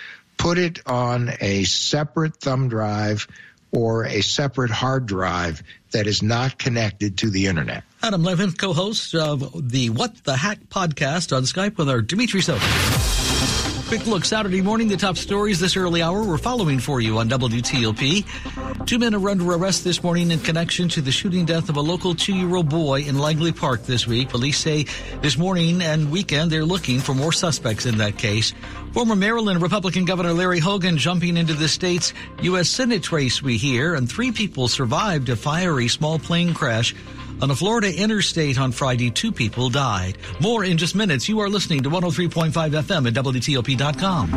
put 0.43 0.57
it 0.57 0.81
on 0.85 1.31
a 1.39 1.63
separate 1.63 2.35
thumb 2.35 2.67
drive 2.67 3.29
or 3.71 4.05
a 4.05 4.19
separate 4.19 4.69
hard 4.71 5.05
drive 5.05 5.63
that 5.91 6.05
is 6.05 6.21
not 6.21 6.57
connected 6.57 7.17
to 7.19 7.29
the 7.29 7.47
internet. 7.47 7.85
Adam 8.03 8.23
Levin, 8.23 8.51
co-host 8.51 9.15
of 9.15 9.71
the 9.71 9.89
What 9.89 10.21
the 10.25 10.35
Hack 10.35 10.59
podcast 10.67 11.35
on 11.35 11.43
Skype 11.43 11.77
with 11.77 11.89
our 11.89 12.01
Dimitri 12.01 12.41
Sotis. 12.41 13.87
Quick 13.87 14.05
look 14.05 14.25
Saturday 14.25 14.61
morning, 14.61 14.89
the 14.89 14.97
top 14.97 15.17
stories 15.17 15.59
this 15.59 15.77
early 15.77 16.01
hour 16.01 16.23
we're 16.23 16.37
following 16.37 16.79
for 16.79 16.99
you 16.99 17.19
on 17.19 17.29
WTOP. 17.29 18.85
Two 18.85 18.99
men 18.99 19.13
are 19.13 19.29
under 19.29 19.49
arrest 19.51 19.83
this 19.83 20.03
morning 20.03 20.31
in 20.31 20.39
connection 20.39 20.89
to 20.89 21.01
the 21.01 21.11
shooting 21.11 21.45
death 21.45 21.69
of 21.69 21.77
a 21.77 21.81
local 21.81 22.15
two-year-old 22.15 22.67
boy 22.67 23.01
in 23.01 23.17
Langley 23.17 23.51
Park 23.51 23.83
this 23.83 24.07
week. 24.07 24.29
Police 24.29 24.57
say 24.57 24.87
this 25.21 25.37
morning 25.37 25.81
and 25.81 26.11
weekend 26.11 26.51
they're 26.51 26.65
looking 26.65 26.99
for 26.99 27.13
more 27.13 27.31
suspects 27.31 27.85
in 27.85 27.99
that 27.99 28.17
case. 28.17 28.53
Former 28.93 29.15
Maryland 29.15 29.61
Republican 29.61 30.05
Governor 30.05 30.33
Larry 30.33 30.59
Hogan 30.59 30.97
jumping 30.99 31.35
into 31.35 31.55
the 31.55 31.67
state's 31.67 32.13
U.S. 32.43 32.69
Senate 32.69 33.11
race, 33.11 33.41
we 33.41 33.57
hear, 33.57 33.95
and 33.95 34.07
three 34.07 34.31
people 34.31 34.67
survived 34.67 35.29
a 35.29 35.35
fiery 35.35 35.87
small 35.87 36.19
plane 36.19 36.53
crash 36.53 36.93
on 37.41 37.49
a 37.51 37.55
Florida 37.55 37.93
interstate 37.93 38.59
on 38.59 38.71
Friday, 38.71 39.09
two 39.09 39.31
people 39.31 39.69
died. 39.69 40.17
More 40.39 40.63
in 40.63 40.77
just 40.77 40.95
minutes. 40.95 41.27
You 41.27 41.39
are 41.39 41.49
listening 41.49 41.83
to 41.83 41.89
103.5 41.89 42.51
FM 42.51 43.07
at 43.07 43.13
WTOP.com. 43.13 44.29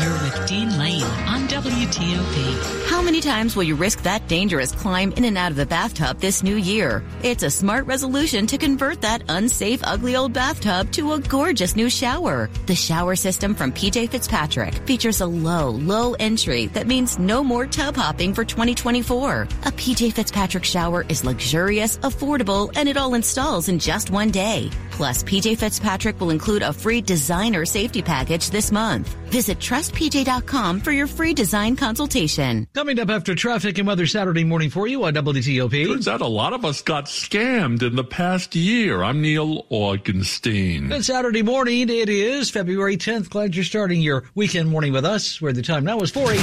You're 0.00 0.22
with 0.22 0.48
Dean 0.48 0.78
Lane 0.78 1.02
on 1.02 1.48
WTOP. 1.48 2.81
How 3.02 3.06
many 3.06 3.20
times 3.20 3.56
will 3.56 3.64
you 3.64 3.74
risk 3.74 4.04
that 4.04 4.28
dangerous 4.28 4.70
climb 4.70 5.10
in 5.16 5.24
and 5.24 5.36
out 5.36 5.50
of 5.50 5.56
the 5.56 5.66
bathtub 5.66 6.20
this 6.20 6.44
new 6.44 6.54
year? 6.54 7.02
It's 7.24 7.42
a 7.42 7.50
smart 7.50 7.84
resolution 7.86 8.46
to 8.46 8.56
convert 8.56 9.00
that 9.00 9.24
unsafe, 9.28 9.80
ugly 9.82 10.14
old 10.14 10.32
bathtub 10.32 10.92
to 10.92 11.14
a 11.14 11.18
gorgeous 11.18 11.74
new 11.74 11.90
shower. 11.90 12.48
The 12.66 12.76
shower 12.76 13.16
system 13.16 13.56
from 13.56 13.72
PJ 13.72 14.08
Fitzpatrick 14.10 14.74
features 14.86 15.20
a 15.20 15.26
low, 15.26 15.70
low 15.70 16.14
entry 16.20 16.66
that 16.66 16.86
means 16.86 17.18
no 17.18 17.42
more 17.42 17.66
tub 17.66 17.96
hopping 17.96 18.32
for 18.34 18.44
2024. 18.44 19.42
A 19.42 19.72
PJ 19.72 20.12
Fitzpatrick 20.12 20.64
shower 20.64 21.04
is 21.08 21.24
luxurious, 21.24 21.98
affordable, 21.98 22.70
and 22.76 22.88
it 22.88 22.96
all 22.96 23.14
installs 23.14 23.68
in 23.68 23.80
just 23.80 24.12
one 24.12 24.30
day. 24.30 24.70
Plus, 25.02 25.24
PJ 25.24 25.58
Fitzpatrick 25.58 26.20
will 26.20 26.30
include 26.30 26.62
a 26.62 26.72
free 26.72 27.00
designer 27.00 27.66
safety 27.66 28.02
package 28.02 28.50
this 28.50 28.70
month. 28.70 29.08
Visit 29.30 29.58
trustpj.com 29.58 30.78
for 30.78 30.92
your 30.92 31.08
free 31.08 31.34
design 31.34 31.74
consultation. 31.74 32.68
Coming 32.72 33.00
up 33.00 33.10
after 33.10 33.34
traffic 33.34 33.78
and 33.78 33.88
weather 33.88 34.06
Saturday 34.06 34.44
morning 34.44 34.70
for 34.70 34.86
you 34.86 35.02
on 35.02 35.14
WTOP. 35.14 35.88
Turns 35.88 36.06
out 36.06 36.20
a 36.20 36.28
lot 36.28 36.52
of 36.52 36.64
us 36.64 36.82
got 36.82 37.06
scammed 37.06 37.82
in 37.82 37.96
the 37.96 38.04
past 38.04 38.54
year. 38.54 39.02
I'm 39.02 39.20
Neil 39.20 39.64
Augenstein. 39.72 40.88
Good 40.88 41.04
Saturday 41.04 41.42
morning. 41.42 41.88
It 41.88 42.08
is 42.08 42.50
February 42.50 42.96
10th. 42.96 43.28
Glad 43.28 43.56
you're 43.56 43.64
starting 43.64 44.02
your 44.02 44.22
weekend 44.36 44.70
morning 44.70 44.92
with 44.92 45.04
us, 45.04 45.42
where 45.42 45.52
the 45.52 45.62
time 45.62 45.82
now 45.82 45.98
is 45.98 46.12
4 46.12 46.30
8. 46.30 46.38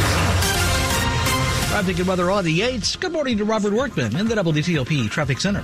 Traffic 1.70 2.00
and 2.00 2.08
weather 2.10 2.30
on 2.30 2.44
the 2.44 2.60
8s. 2.60 3.00
Good 3.00 3.14
morning 3.14 3.38
to 3.38 3.46
Robert 3.46 3.72
Workman 3.72 4.18
in 4.18 4.28
the 4.28 4.36
WTOP 4.36 5.10
Traffic 5.10 5.40
Center. 5.40 5.64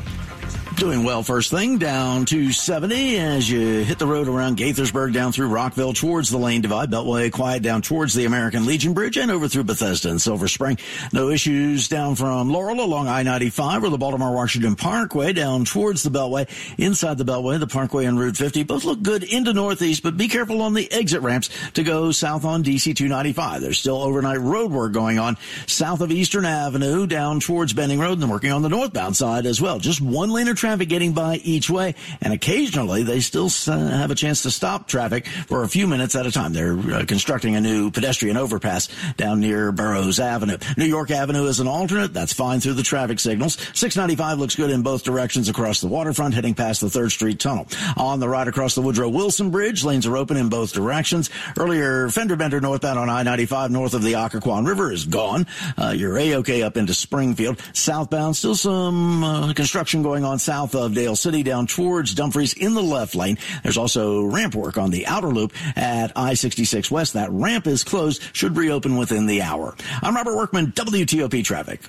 Doing 0.78 1.04
well 1.06 1.24
first 1.24 1.52
thing 1.52 1.78
down 1.78 2.26
to 2.26 2.52
70 2.52 3.18
as 3.18 3.50
you 3.50 3.84
hit 3.86 3.98
the 3.98 4.06
road 4.06 4.28
around 4.28 4.58
Gaithersburg 4.58 5.14
down 5.14 5.32
through 5.32 5.48
Rockville 5.48 5.94
towards 5.94 6.30
the 6.30 6.38
lane 6.38 6.60
divide. 6.60 6.92
Beltway 6.92 7.32
quiet 7.32 7.64
down 7.64 7.82
towards 7.82 8.14
the 8.14 8.26
American 8.26 8.66
Legion 8.66 8.94
Bridge 8.94 9.18
and 9.18 9.32
over 9.32 9.48
through 9.48 9.64
Bethesda 9.64 10.10
and 10.10 10.22
Silver 10.22 10.50
Spring. 10.50 10.78
No 11.14 11.30
issues 11.30 11.88
down 11.88 12.16
from 12.16 12.52
Laurel 12.52 12.82
along 12.82 13.08
I-95 13.08 13.84
or 13.84 13.90
the 13.90 13.98
Baltimore 13.98 14.34
Washington 14.34 14.76
Parkway 14.76 15.32
down 15.32 15.64
towards 15.64 16.04
the 16.04 16.10
Beltway. 16.12 16.48
Inside 16.78 17.18
the 17.18 17.26
Beltway, 17.26 17.58
the 17.58 17.68
Parkway 17.68 18.04
and 18.04 18.20
Route 18.20 18.36
50 18.36 18.64
both 18.64 18.84
look 18.84 19.02
good 19.02 19.24
into 19.24 19.54
Northeast, 19.54 20.04
but 20.04 20.18
be 20.18 20.28
careful 20.28 20.62
on 20.62 20.74
the 20.74 20.92
exit 20.92 21.22
ramps 21.22 21.50
to 21.72 21.84
go 21.84 22.12
south 22.12 22.44
on 22.44 22.64
DC 22.64 22.96
295. 22.96 23.62
There's 23.62 23.80
still 23.80 24.02
overnight 24.02 24.42
road 24.42 24.72
work 24.72 24.92
going 24.92 25.20
on 25.20 25.38
south 25.68 26.02
of 26.02 26.12
Eastern 26.12 26.44
Avenue 26.44 27.08
down 27.08 27.40
towards 27.40 27.72
Benning 27.72 28.00
Road 28.00 28.20
and 28.20 28.30
working 28.30 28.52
on 28.52 28.62
the 28.62 28.70
northbound 28.70 29.16
side 29.16 29.46
as 29.46 29.62
well. 29.62 29.80
Just 29.80 30.02
one 30.02 30.30
lane 30.30 30.50
of 30.50 30.65
traffic 30.66 30.90
getting 30.90 31.14
by 31.14 31.36
each 31.44 31.70
way, 31.70 31.94
and 32.22 32.34
occasionally 32.34 33.04
they 33.04 33.20
still 33.20 33.50
have 33.50 34.10
a 34.10 34.16
chance 34.16 34.42
to 34.42 34.50
stop 34.50 34.88
traffic 34.88 35.28
for 35.28 35.62
a 35.62 35.68
few 35.68 35.86
minutes 35.86 36.16
at 36.16 36.26
a 36.26 36.32
time. 36.32 36.54
They're 36.54 36.80
uh, 36.80 37.06
constructing 37.06 37.56
a 37.56 37.62
new 37.62 37.92
pedestrian 37.92 38.36
overpass 38.36 38.90
down 39.16 39.42
near 39.42 39.72
Burroughs 39.72 40.20
Avenue. 40.20 40.58
New 40.76 40.86
York 40.86 41.12
Avenue 41.12 41.46
is 41.46 41.60
an 41.60 41.68
alternate. 41.68 42.16
That's 42.16 42.34
fine 42.34 42.62
through 42.62 42.74
the 42.74 42.82
traffic 42.82 43.20
signals. 43.20 43.60
695 43.76 44.40
looks 44.40 44.56
good 44.56 44.72
in 44.72 44.82
both 44.82 45.04
directions 45.04 45.50
across 45.50 45.82
the 45.82 45.88
waterfront, 45.88 46.34
heading 46.34 46.56
past 46.56 46.82
the 46.82 46.88
3rd 46.88 47.12
Street 47.12 47.40
Tunnel. 47.40 47.68
On 47.96 48.20
the 48.20 48.28
right 48.28 48.48
across 48.48 48.74
the 48.74 48.82
Woodrow 48.82 49.10
Wilson 49.10 49.52
Bridge, 49.52 49.84
lanes 49.84 50.08
are 50.08 50.18
open 50.18 50.36
in 50.36 50.50
both 50.50 50.74
directions. 50.74 51.30
Earlier, 51.60 52.10
fender 52.10 52.38
bender 52.38 52.60
northbound 52.60 52.98
on 52.98 53.08
I-95 53.08 53.70
north 53.70 53.94
of 53.94 54.02
the 54.02 54.14
Occoquan 54.14 54.66
River 54.66 54.92
is 54.92 55.06
gone. 55.06 55.46
Uh, 55.78 55.94
you're 55.96 56.18
A-OK 56.18 56.64
up 56.64 56.76
into 56.76 56.96
Springfield. 56.96 57.62
Southbound, 57.74 58.36
still 58.36 58.56
some 58.56 59.24
uh, 59.24 59.54
construction 59.54 60.02
going 60.02 60.26
on 60.26 60.40
south 60.40 60.55
of 60.56 60.94
Dale 60.94 61.16
City 61.16 61.44
down 61.44 61.68
towards 61.68 62.14
Dumfries 62.14 62.54
in 62.54 62.74
the 62.74 62.82
left 62.82 63.14
lane. 63.14 63.38
There's 63.64 63.78
also 63.78 64.24
ramp 64.24 64.56
work 64.56 64.78
on 64.78 64.90
the 64.90 65.06
outer 65.06 65.28
loop 65.28 65.54
at 65.76 66.14
I-66 66.16 66.90
West. 66.90 67.14
That 67.14 67.30
ramp 67.32 67.68
is 67.68 67.84
closed, 67.84 68.22
should 68.34 68.56
reopen 68.56 68.96
within 68.96 69.28
the 69.28 69.42
hour. 69.42 69.76
I'm 70.02 70.16
Robert 70.16 70.36
Workman, 70.36 70.72
WTOP 70.72 71.44
Traffic. 71.44 71.82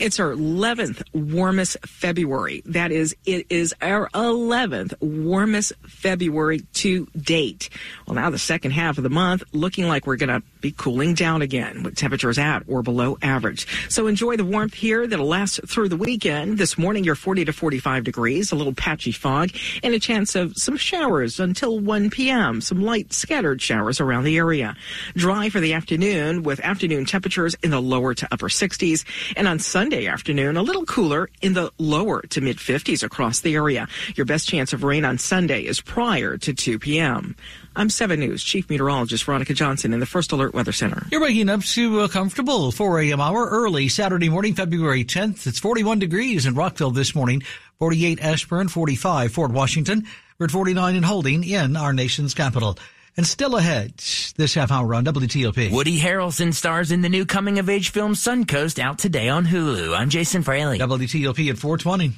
It's 0.00 0.20
our 0.20 0.32
11th 0.32 1.02
warmest 1.12 1.76
February. 1.86 2.62
That 2.66 2.92
is, 2.92 3.16
it 3.24 3.46
is 3.50 3.74
our 3.80 4.08
11th 4.10 4.94
warmest 5.00 5.72
February 5.86 6.60
to 6.74 7.06
date. 7.16 7.70
Well, 8.06 8.14
now 8.14 8.30
the 8.30 8.38
second 8.38 8.72
half 8.72 8.98
of 8.98 9.04
the 9.04 9.10
month 9.10 9.42
looking 9.52 9.88
like 9.88 10.06
we're 10.06 10.16
going 10.16 10.28
to 10.28 10.42
be 10.60 10.72
cooling 10.72 11.14
down 11.14 11.42
again 11.42 11.82
with 11.82 11.96
temperatures 11.96 12.38
at 12.38 12.62
or 12.66 12.82
below 12.82 13.18
average. 13.22 13.66
So 13.88 14.06
enjoy 14.06 14.36
the 14.36 14.44
warmth 14.44 14.74
here 14.74 15.06
that'll 15.06 15.26
last 15.26 15.60
through 15.66 15.88
the 15.88 15.96
weekend. 15.96 16.58
This 16.58 16.76
morning, 16.78 17.04
you're 17.04 17.14
40 17.14 17.46
to 17.46 17.52
45 17.52 18.04
degrees, 18.04 18.52
a 18.52 18.56
little 18.56 18.74
patchy 18.74 19.12
fog, 19.12 19.50
and 19.82 19.94
a 19.94 19.98
chance 19.98 20.34
of 20.34 20.56
some 20.56 20.76
showers 20.76 21.40
until 21.40 21.78
1 21.78 22.10
p.m. 22.10 22.60
Some 22.60 22.82
light 22.82 23.12
scattered 23.12 23.60
showers 23.60 24.00
around 24.00 24.24
the 24.24 24.36
area. 24.36 24.76
Dry 25.14 25.48
for 25.48 25.60
the 25.60 25.74
afternoon 25.74 26.42
with 26.42 26.60
afternoon 26.60 27.04
temperatures 27.04 27.56
in 27.62 27.70
the 27.70 27.80
lower 27.80 28.14
to 28.14 28.28
upper 28.30 28.48
60s. 28.48 29.04
And 29.36 29.48
on 29.48 29.58
Sunday 29.58 30.06
afternoon, 30.06 30.56
a 30.56 30.62
little 30.62 30.84
cooler 30.84 31.28
in 31.42 31.54
the 31.54 31.72
lower 31.78 32.22
to 32.22 32.40
mid 32.40 32.58
50s 32.58 33.02
across 33.02 33.40
the 33.40 33.54
area. 33.54 33.88
Your 34.14 34.26
best 34.26 34.48
chance 34.48 34.72
of 34.72 34.82
rain 34.82 35.04
on 35.04 35.18
Sunday 35.18 35.62
is 35.64 35.80
prior 35.80 36.36
to 36.38 36.52
2 36.54 36.78
p.m. 36.78 37.36
I'm 37.78 37.90
7 37.90 38.18
News 38.18 38.42
Chief 38.42 38.68
Meteorologist 38.68 39.22
Veronica 39.22 39.54
Johnson 39.54 39.92
in 39.92 40.00
the 40.00 40.04
First 40.04 40.32
Alert 40.32 40.52
Weather 40.52 40.72
Center. 40.72 41.06
You're 41.12 41.20
waking 41.20 41.48
up 41.48 41.60
to 41.60 42.00
a 42.00 42.08
comfortable 42.08 42.72
4 42.72 43.02
a.m. 43.02 43.20
hour 43.20 43.48
early 43.48 43.86
Saturday 43.86 44.28
morning, 44.28 44.56
February 44.56 45.04
10th. 45.04 45.46
It's 45.46 45.60
41 45.60 46.00
degrees 46.00 46.44
in 46.44 46.56
Rockville 46.56 46.90
this 46.90 47.14
morning, 47.14 47.44
48 47.78 48.20
Ashburn, 48.20 48.66
45 48.66 49.30
Fort 49.30 49.52
Washington. 49.52 50.08
We're 50.40 50.46
at 50.46 50.50
49 50.50 50.96
in 50.96 51.04
Holding 51.04 51.44
in 51.44 51.76
our 51.76 51.92
nation's 51.92 52.34
capital. 52.34 52.76
And 53.18 53.26
still 53.26 53.56
ahead, 53.56 53.94
this 54.36 54.54
half 54.54 54.70
hour 54.70 54.94
on 54.94 55.04
WTOP. 55.04 55.72
Woody 55.72 55.98
Harrelson 55.98 56.54
stars 56.54 56.92
in 56.92 57.02
the 57.02 57.08
new 57.08 57.26
coming 57.26 57.58
of 57.58 57.68
age 57.68 57.90
film 57.90 58.14
Suncoast 58.14 58.78
out 58.78 59.00
today 59.00 59.28
on 59.28 59.44
Hulu. 59.44 59.92
I'm 59.92 60.08
Jason 60.08 60.44
Fraley. 60.44 60.78
WTOP 60.78 61.50
at 61.50 61.58
420. 61.58 62.12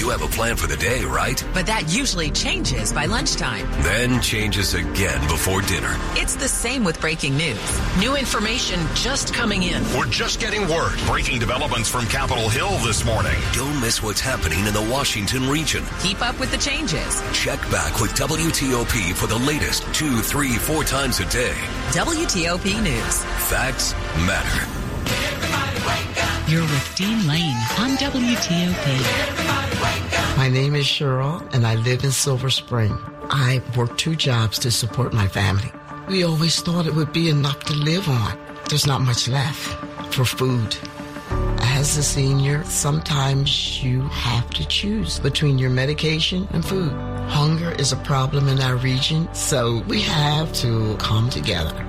You 0.00 0.10
have 0.10 0.22
a 0.22 0.26
plan 0.28 0.56
for 0.56 0.66
the 0.66 0.76
day, 0.76 1.04
right? 1.04 1.44
But 1.54 1.66
that 1.66 1.94
usually 1.94 2.30
changes 2.30 2.92
by 2.92 3.06
lunchtime. 3.06 3.70
Then 3.82 4.20
changes 4.20 4.74
again 4.74 5.20
before 5.28 5.60
dinner. 5.62 5.94
It's 6.14 6.34
the 6.34 6.48
same 6.48 6.82
with 6.82 7.00
breaking 7.00 7.36
news. 7.36 7.60
New 7.98 8.16
information 8.16 8.80
just 8.94 9.34
coming 9.34 9.64
in. 9.64 9.82
We're 9.96 10.06
just 10.06 10.40
getting 10.40 10.62
word. 10.62 10.98
Breaking 11.06 11.38
developments 11.38 11.88
from 11.88 12.06
Capitol 12.06 12.48
Hill 12.48 12.78
this 12.78 13.04
morning. 13.04 13.36
Don't 13.52 13.80
miss 13.80 14.02
what's 14.02 14.20
happening 14.20 14.66
in 14.66 14.72
the 14.72 14.88
Washington 14.90 15.48
region. 15.48 15.84
Keep 16.00 16.22
up 16.22 16.40
with 16.40 16.50
the 16.50 16.58
changes. 16.58 17.22
Check 17.32 17.60
back 17.70 18.00
with 18.00 18.12
WTOP 18.14 19.12
for 19.14 19.26
the 19.26 19.38
latest 19.38 19.82
two, 19.92 20.07
three, 20.16 20.56
four 20.56 20.84
times 20.84 21.20
a 21.20 21.24
day. 21.26 21.54
WTOP 21.90 22.82
News. 22.82 23.24
Facts 23.48 23.92
matter. 24.26 24.66
You're 26.50 26.62
with 26.62 26.94
Dean 26.96 27.26
Lane 27.26 27.56
on 27.78 27.90
WTOP. 27.98 28.96
My 30.38 30.48
name 30.48 30.74
is 30.74 30.86
Cheryl, 30.86 31.42
and 31.54 31.66
I 31.66 31.74
live 31.74 32.04
in 32.04 32.10
Silver 32.10 32.48
Spring. 32.48 32.96
I 33.30 33.60
work 33.76 33.98
two 33.98 34.16
jobs 34.16 34.58
to 34.60 34.70
support 34.70 35.12
my 35.12 35.28
family. 35.28 35.70
We 36.08 36.24
always 36.24 36.60
thought 36.62 36.86
it 36.86 36.94
would 36.94 37.12
be 37.12 37.28
enough 37.28 37.60
to 37.64 37.74
live 37.74 38.08
on. 38.08 38.38
There's 38.70 38.86
not 38.86 39.02
much 39.02 39.28
left 39.28 40.14
for 40.14 40.24
food. 40.24 40.76
As 41.60 41.96
a 41.96 42.02
senior, 42.02 42.64
sometimes 42.64 43.82
you 43.84 44.00
have 44.08 44.48
to 44.50 44.66
choose 44.66 45.18
between 45.18 45.58
your 45.58 45.70
medication 45.70 46.48
and 46.52 46.64
food. 46.64 47.17
Hunger 47.28 47.72
is 47.72 47.92
a 47.92 47.96
problem 47.96 48.48
in 48.48 48.60
our 48.60 48.76
region, 48.76 49.32
so 49.34 49.82
we 49.86 50.00
have 50.00 50.52
to 50.54 50.96
come 50.96 51.28
together. 51.28 51.84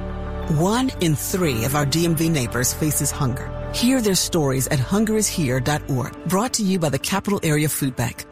One 0.58 0.92
in 1.02 1.16
three 1.16 1.64
of 1.64 1.76
our 1.76 1.86
DMV 1.86 2.30
neighbors 2.30 2.74
faces 2.74 3.10
hunger. 3.10 3.50
Hear 3.74 4.02
their 4.02 4.16
stories 4.16 4.68
at 4.68 4.80
hungerishere.org. 4.80 6.26
Brought 6.26 6.54
to 6.54 6.64
you 6.64 6.78
by 6.78 6.90
the 6.90 7.00
Capital 7.00 7.40
Area 7.42 7.70
Food 7.70 7.96
Bank. 7.96 8.26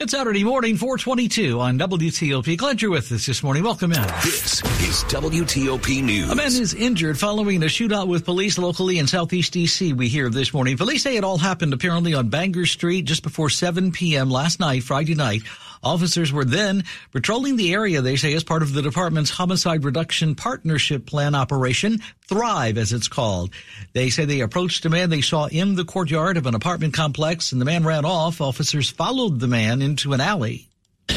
It's 0.00 0.10
Saturday 0.10 0.42
morning, 0.42 0.76
422 0.76 1.60
on 1.60 1.78
WTOP. 1.78 2.56
Glad 2.58 2.82
you're 2.82 2.90
with 2.90 3.12
us 3.12 3.26
this 3.26 3.44
morning. 3.44 3.62
Welcome 3.62 3.92
in. 3.92 4.02
This 4.24 4.60
is 4.82 5.04
WTOP 5.04 6.02
News. 6.02 6.30
A 6.30 6.34
man 6.34 6.46
is 6.46 6.74
injured 6.74 7.16
following 7.16 7.62
a 7.62 7.66
shootout 7.66 8.08
with 8.08 8.24
police 8.24 8.58
locally 8.58 8.98
in 8.98 9.06
Southeast 9.06 9.52
D.C. 9.52 9.92
We 9.92 10.08
hear 10.08 10.28
this 10.30 10.52
morning. 10.52 10.76
Police 10.76 11.04
say 11.04 11.16
it 11.16 11.22
all 11.22 11.38
happened 11.38 11.72
apparently 11.72 12.12
on 12.12 12.28
Bangor 12.28 12.66
Street 12.66 13.04
just 13.04 13.22
before 13.22 13.48
7 13.48 13.92
p.m. 13.92 14.30
last 14.30 14.58
night, 14.58 14.82
Friday 14.82 15.14
night. 15.14 15.42
Officers 15.84 16.32
were 16.32 16.44
then 16.44 16.84
patrolling 17.12 17.56
the 17.56 17.72
area, 17.72 18.00
they 18.00 18.16
say, 18.16 18.34
as 18.34 18.42
part 18.42 18.62
of 18.62 18.72
the 18.72 18.82
department's 18.82 19.30
homicide 19.30 19.84
reduction 19.84 20.34
partnership 20.34 21.06
plan 21.06 21.34
operation, 21.34 22.00
Thrive, 22.28 22.78
as 22.78 22.92
it's 22.92 23.08
called. 23.08 23.52
They 23.92 24.10
say 24.10 24.24
they 24.24 24.40
approached 24.40 24.84
a 24.86 24.90
man 24.90 25.10
they 25.10 25.20
saw 25.20 25.46
in 25.46 25.74
the 25.74 25.84
courtyard 25.84 26.36
of 26.36 26.46
an 26.46 26.54
apartment 26.54 26.94
complex 26.94 27.52
and 27.52 27.60
the 27.60 27.66
man 27.66 27.84
ran 27.84 28.04
off. 28.04 28.40
Officers 28.40 28.90
followed 28.90 29.40
the 29.40 29.48
man 29.48 29.82
into 29.82 30.12
an 30.12 30.20
alley. 30.20 30.68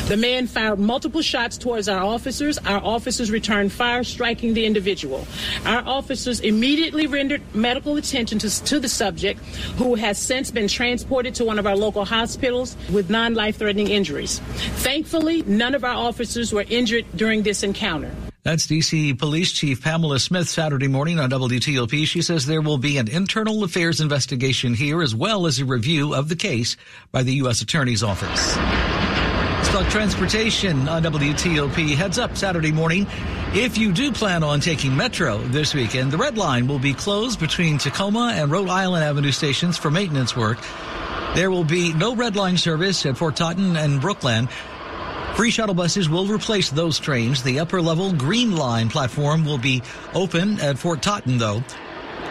The 0.08 0.18
man 0.18 0.48
fired 0.48 0.80
multiple 0.80 1.22
shots 1.22 1.58
towards 1.58 1.90
our 1.90 2.02
officers. 2.02 2.58
Our 2.60 2.82
officers 2.82 3.30
returned 3.30 3.74
fire, 3.74 4.04
striking 4.04 4.54
the 4.54 4.66
individual. 4.66 5.28
Our 5.66 5.86
officers 5.86 6.40
immediately 6.40 7.08
rendered 7.08 7.42
medical 7.54 7.98
attention 7.98 8.40
to, 8.40 8.64
to 8.66 8.80
the 8.80 8.88
subject, 8.88 9.42
who 9.78 9.96
has 9.96 10.18
since 10.18 10.50
been 10.50 10.70
transported 10.70 11.36
to 11.36 11.46
one 11.46 11.60
of 11.60 11.68
our 11.68 11.76
local 11.76 12.06
hospitals 12.06 12.78
with 12.92 13.10
non 13.10 13.34
life 13.34 13.58
threatening 13.58 13.90
injuries. 13.90 14.40
Thankfully, 14.40 15.42
none 15.44 15.76
of 15.76 15.84
our 15.84 15.96
officers 15.96 16.54
were 16.54 16.66
injured 16.70 17.06
during 17.16 17.44
this 17.44 17.64
encounter. 17.64 18.12
That's 18.44 18.66
DC 18.66 19.20
Police 19.20 19.52
Chief 19.52 19.84
Pamela 19.84 20.20
Smith 20.20 20.48
Saturday 20.48 20.88
morning 20.88 21.20
on 21.20 21.30
WTOP. 21.30 22.06
She 22.06 22.22
says 22.22 22.46
there 22.46 22.62
will 22.62 22.78
be 22.78 22.98
an 22.98 23.10
internal 23.10 23.66
affairs 23.66 24.00
investigation 24.00 24.74
here 24.74 25.02
as 25.02 25.14
well 25.14 25.48
as 25.48 25.60
a 25.60 25.66
review 25.66 26.16
of 26.16 26.30
the 26.30 26.38
case 26.38 26.78
by 27.12 27.24
the 27.24 27.34
U.S. 27.36 27.62
Attorney's 27.62 28.04
Office. 28.04 28.56
Let's 29.74 29.92
transportation 29.92 30.88
on 30.88 31.04
WTOP. 31.04 31.96
Heads 31.96 32.18
up 32.18 32.38
Saturday 32.38 32.72
morning. 32.72 33.06
If 33.54 33.78
you 33.78 33.92
do 33.92 34.12
plan 34.12 34.42
on 34.42 34.60
taking 34.60 34.96
Metro 34.96 35.40
this 35.40 35.74
weekend, 35.74 36.12
the 36.12 36.18
Red 36.18 36.38
Line 36.38 36.68
will 36.68 36.80
be 36.80 36.94
closed 36.94 37.40
between 37.40 37.78
Tacoma 37.78 38.34
and 38.36 38.50
Rhode 38.50 38.70
Island 38.70 39.04
Avenue 39.04 39.32
stations 39.32 39.78
for 39.78 39.92
maintenance 39.92 40.36
work. 40.36 40.58
There 41.36 41.52
will 41.52 41.66
be 41.66 41.92
no 41.94 42.16
Red 42.16 42.36
Line 42.36 42.58
service 42.58 43.06
at 43.06 43.18
Fort 43.18 43.36
Totten 43.36 43.76
and 43.76 44.02
Brookland. 44.02 44.50
Free 45.36 45.52
shuttle 45.52 45.76
buses 45.76 46.10
will 46.10 46.28
replace 46.28 46.70
those 46.70 46.98
trains. 46.98 47.44
The 47.44 47.60
upper 47.60 47.82
level 47.82 48.14
Green 48.14 48.56
Line 48.56 48.90
platform 48.90 49.44
will 49.44 49.60
be 49.60 49.84
open 50.14 50.60
at 50.62 50.80
Fort 50.80 51.02
Totten, 51.02 51.38
though. 51.38 51.64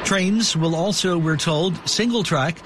Trains 0.05 0.57
will 0.57 0.75
also, 0.75 1.19
we're 1.19 1.37
told, 1.37 1.77
single 1.89 2.23
track 2.23 2.57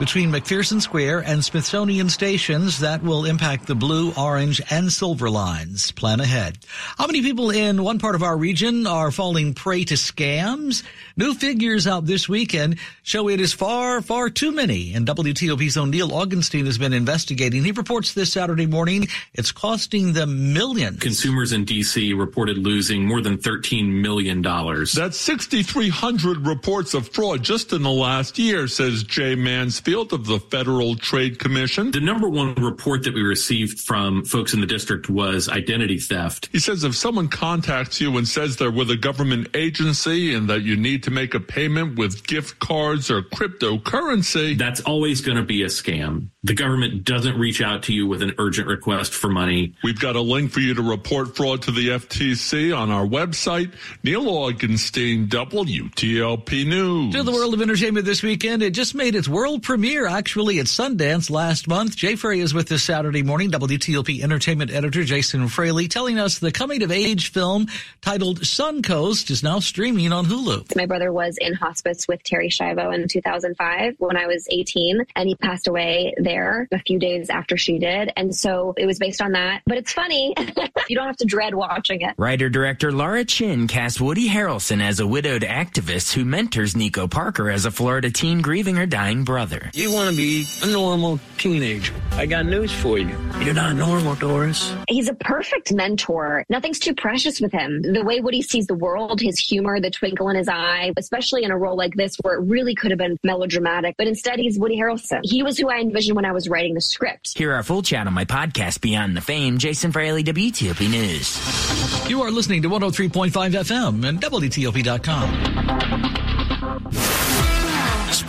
between 0.00 0.32
McPherson 0.32 0.80
Square 0.80 1.24
and 1.26 1.44
Smithsonian 1.44 2.08
stations 2.08 2.78
that 2.78 3.02
will 3.02 3.26
impact 3.26 3.66
the 3.66 3.74
blue, 3.74 4.14
orange, 4.16 4.62
and 4.70 4.90
silver 4.90 5.28
lines. 5.28 5.92
Plan 5.92 6.20
ahead. 6.20 6.58
How 6.96 7.06
many 7.06 7.20
people 7.20 7.50
in 7.50 7.82
one 7.82 7.98
part 7.98 8.14
of 8.14 8.22
our 8.22 8.34
region 8.34 8.86
are 8.86 9.10
falling 9.10 9.52
prey 9.52 9.84
to 9.84 9.94
scams? 9.94 10.84
New 11.18 11.34
figures 11.34 11.86
out 11.86 12.06
this 12.06 12.30
weekend 12.30 12.78
show 13.02 13.28
it 13.28 13.42
is 13.42 13.52
far, 13.52 14.00
far 14.00 14.30
too 14.30 14.52
many. 14.52 14.94
And 14.94 15.06
WTOP's 15.06 15.76
O'Neill 15.76 16.08
Augenstein 16.08 16.64
has 16.64 16.78
been 16.78 16.94
investigating. 16.94 17.62
He 17.62 17.72
reports 17.72 18.14
this 18.14 18.32
Saturday 18.32 18.66
morning 18.66 19.06
it's 19.34 19.52
costing 19.52 20.14
them 20.14 20.54
millions. 20.54 20.98
Consumers 21.00 21.52
in 21.52 21.66
D.C. 21.66 22.14
reported 22.14 22.56
losing 22.56 23.06
more 23.06 23.20
than 23.20 23.36
$13 23.36 24.00
million. 24.00 24.40
That's 24.40 25.20
6,300 25.20 26.46
reports 26.46 26.94
of 26.94 27.06
fraud 27.10 27.42
just 27.42 27.74
in 27.74 27.82
the 27.82 27.90
last 27.90 28.38
year, 28.38 28.66
says 28.66 29.02
Jay 29.02 29.34
Mansfield 29.34 29.89
of 29.94 30.26
the 30.26 30.38
Federal 30.38 30.94
Trade 30.94 31.38
Commission. 31.38 31.90
The 31.90 32.00
number 32.00 32.28
one 32.28 32.54
report 32.54 33.02
that 33.04 33.14
we 33.14 33.22
received 33.22 33.80
from 33.80 34.24
folks 34.24 34.54
in 34.54 34.60
the 34.60 34.66
district 34.66 35.10
was 35.10 35.48
identity 35.48 35.98
theft. 35.98 36.48
He 36.52 36.60
says 36.60 36.84
if 36.84 36.94
someone 36.94 37.28
contacts 37.28 38.00
you 38.00 38.16
and 38.16 38.26
says 38.26 38.56
they're 38.56 38.70
with 38.70 38.90
a 38.90 38.96
government 38.96 39.48
agency 39.54 40.34
and 40.34 40.48
that 40.48 40.62
you 40.62 40.76
need 40.76 41.02
to 41.04 41.10
make 41.10 41.34
a 41.34 41.40
payment 41.40 41.98
with 41.98 42.26
gift 42.26 42.60
cards 42.60 43.10
or 43.10 43.22
cryptocurrency, 43.22 44.56
that's 44.56 44.80
always 44.82 45.20
going 45.20 45.36
to 45.36 45.44
be 45.44 45.62
a 45.62 45.66
scam. 45.66 46.28
The 46.44 46.54
government 46.54 47.04
doesn't 47.04 47.38
reach 47.38 47.60
out 47.60 47.82
to 47.84 47.92
you 47.92 48.06
with 48.06 48.22
an 48.22 48.34
urgent 48.38 48.68
request 48.68 49.12
for 49.12 49.28
money. 49.28 49.74
We've 49.82 50.00
got 50.00 50.16
a 50.16 50.22
link 50.22 50.52
for 50.52 50.60
you 50.60 50.72
to 50.74 50.82
report 50.82 51.36
fraud 51.36 51.62
to 51.62 51.72
the 51.72 51.88
FTC 51.88 52.76
on 52.76 52.90
our 52.90 53.04
website. 53.04 53.74
Neil 54.02 54.24
Augenstein, 54.24 55.28
WTOP 55.28 56.66
News. 56.66 57.14
To 57.14 57.22
the 57.22 57.32
world 57.32 57.52
of 57.54 57.60
entertainment 57.60 58.06
this 58.06 58.22
weekend, 58.22 58.62
it 58.62 58.70
just 58.70 58.94
made 58.94 59.14
its 59.14 59.28
world 59.28 59.62
premiere 59.62 59.79
actually 59.80 60.58
at 60.58 60.66
Sundance 60.66 61.30
last 61.30 61.66
month. 61.66 61.96
Jay 61.96 62.14
Frey 62.14 62.40
is 62.40 62.52
with 62.52 62.70
us 62.70 62.82
Saturday 62.82 63.22
morning. 63.22 63.50
WTOP 63.50 64.22
entertainment 64.22 64.70
editor 64.70 65.04
Jason 65.04 65.48
Fraley 65.48 65.88
telling 65.88 66.18
us 66.18 66.38
the 66.38 66.52
coming 66.52 66.82
of 66.82 66.92
age 66.92 67.32
film 67.32 67.66
titled 68.02 68.40
Suncoast 68.40 69.30
is 69.30 69.42
now 69.42 69.58
streaming 69.58 70.12
on 70.12 70.26
Hulu. 70.26 70.76
My 70.76 70.84
brother 70.84 71.12
was 71.12 71.38
in 71.40 71.54
hospice 71.54 72.06
with 72.06 72.22
Terri 72.24 72.48
Schiavo 72.48 72.94
in 72.94 73.08
2005 73.08 73.94
when 73.98 74.16
I 74.16 74.26
was 74.26 74.46
18 74.50 75.04
and 75.16 75.28
he 75.28 75.34
passed 75.36 75.66
away 75.66 76.14
there 76.18 76.68
a 76.72 76.78
few 76.80 76.98
days 76.98 77.30
after 77.30 77.56
she 77.56 77.78
did. 77.78 78.12
And 78.16 78.34
so 78.34 78.74
it 78.76 78.84
was 78.84 78.98
based 78.98 79.22
on 79.22 79.32
that. 79.32 79.62
But 79.66 79.78
it's 79.78 79.92
funny. 79.92 80.34
you 80.88 80.96
don't 80.96 81.06
have 81.06 81.16
to 81.18 81.26
dread 81.26 81.54
watching 81.54 82.02
it. 82.02 82.14
Writer 82.18 82.50
director 82.50 82.92
Laura 82.92 83.24
Chinn 83.24 83.66
cast 83.66 84.00
Woody 84.00 84.28
Harrelson 84.28 84.82
as 84.82 85.00
a 85.00 85.06
widowed 85.06 85.42
activist 85.42 86.12
who 86.12 86.24
mentors 86.24 86.76
Nico 86.76 87.08
Parker 87.08 87.50
as 87.50 87.64
a 87.64 87.70
Florida 87.70 88.10
teen 88.10 88.42
grieving 88.42 88.76
her 88.76 88.86
dying 88.86 89.24
brother. 89.24 89.69
You 89.72 89.92
want 89.92 90.10
to 90.10 90.16
be 90.16 90.46
a 90.62 90.66
normal 90.66 91.20
teenager. 91.38 91.94
I 92.12 92.26
got 92.26 92.44
news 92.44 92.72
for 92.72 92.98
you. 92.98 93.16
You're 93.40 93.54
not 93.54 93.76
normal, 93.76 94.14
Doris. 94.16 94.74
He's 94.88 95.08
a 95.08 95.14
perfect 95.14 95.72
mentor. 95.72 96.44
Nothing's 96.48 96.78
too 96.78 96.94
precious 96.94 97.40
with 97.40 97.52
him. 97.52 97.80
The 97.80 98.02
way 98.04 98.20
Woody 98.20 98.42
sees 98.42 98.66
the 98.66 98.74
world, 98.74 99.20
his 99.20 99.38
humor, 99.38 99.80
the 99.80 99.90
twinkle 99.90 100.28
in 100.28 100.36
his 100.36 100.48
eye, 100.48 100.92
especially 100.96 101.44
in 101.44 101.50
a 101.50 101.56
role 101.56 101.76
like 101.76 101.94
this 101.94 102.16
where 102.22 102.34
it 102.34 102.40
really 102.46 102.74
could 102.74 102.90
have 102.90 102.98
been 102.98 103.16
melodramatic, 103.22 103.94
but 103.96 104.06
instead 104.06 104.38
he's 104.38 104.58
Woody 104.58 104.76
Harrelson. 104.76 105.20
He 105.22 105.42
was 105.42 105.56
who 105.56 105.68
I 105.70 105.78
envisioned 105.78 106.16
when 106.16 106.24
I 106.24 106.32
was 106.32 106.48
writing 106.48 106.74
the 106.74 106.80
script. 106.80 107.38
Hear 107.38 107.52
our 107.54 107.62
full 107.62 107.82
chat 107.82 108.06
on 108.06 108.12
my 108.12 108.24
podcast, 108.24 108.80
Beyond 108.80 109.16
the 109.16 109.20
Fame. 109.20 109.58
Jason 109.58 109.92
Fraley, 109.92 110.24
WTOP 110.24 110.90
News. 110.90 112.10
You 112.10 112.22
are 112.22 112.30
listening 112.30 112.62
to 112.62 112.68
103.5 112.68 113.30
FM 113.30 114.04
and 114.06 114.20
WTOP.com. 114.20 115.79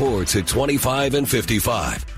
Sports 0.02 0.36
at 0.36 0.48
25 0.48 1.14
and 1.14 1.30
55. 1.30 2.11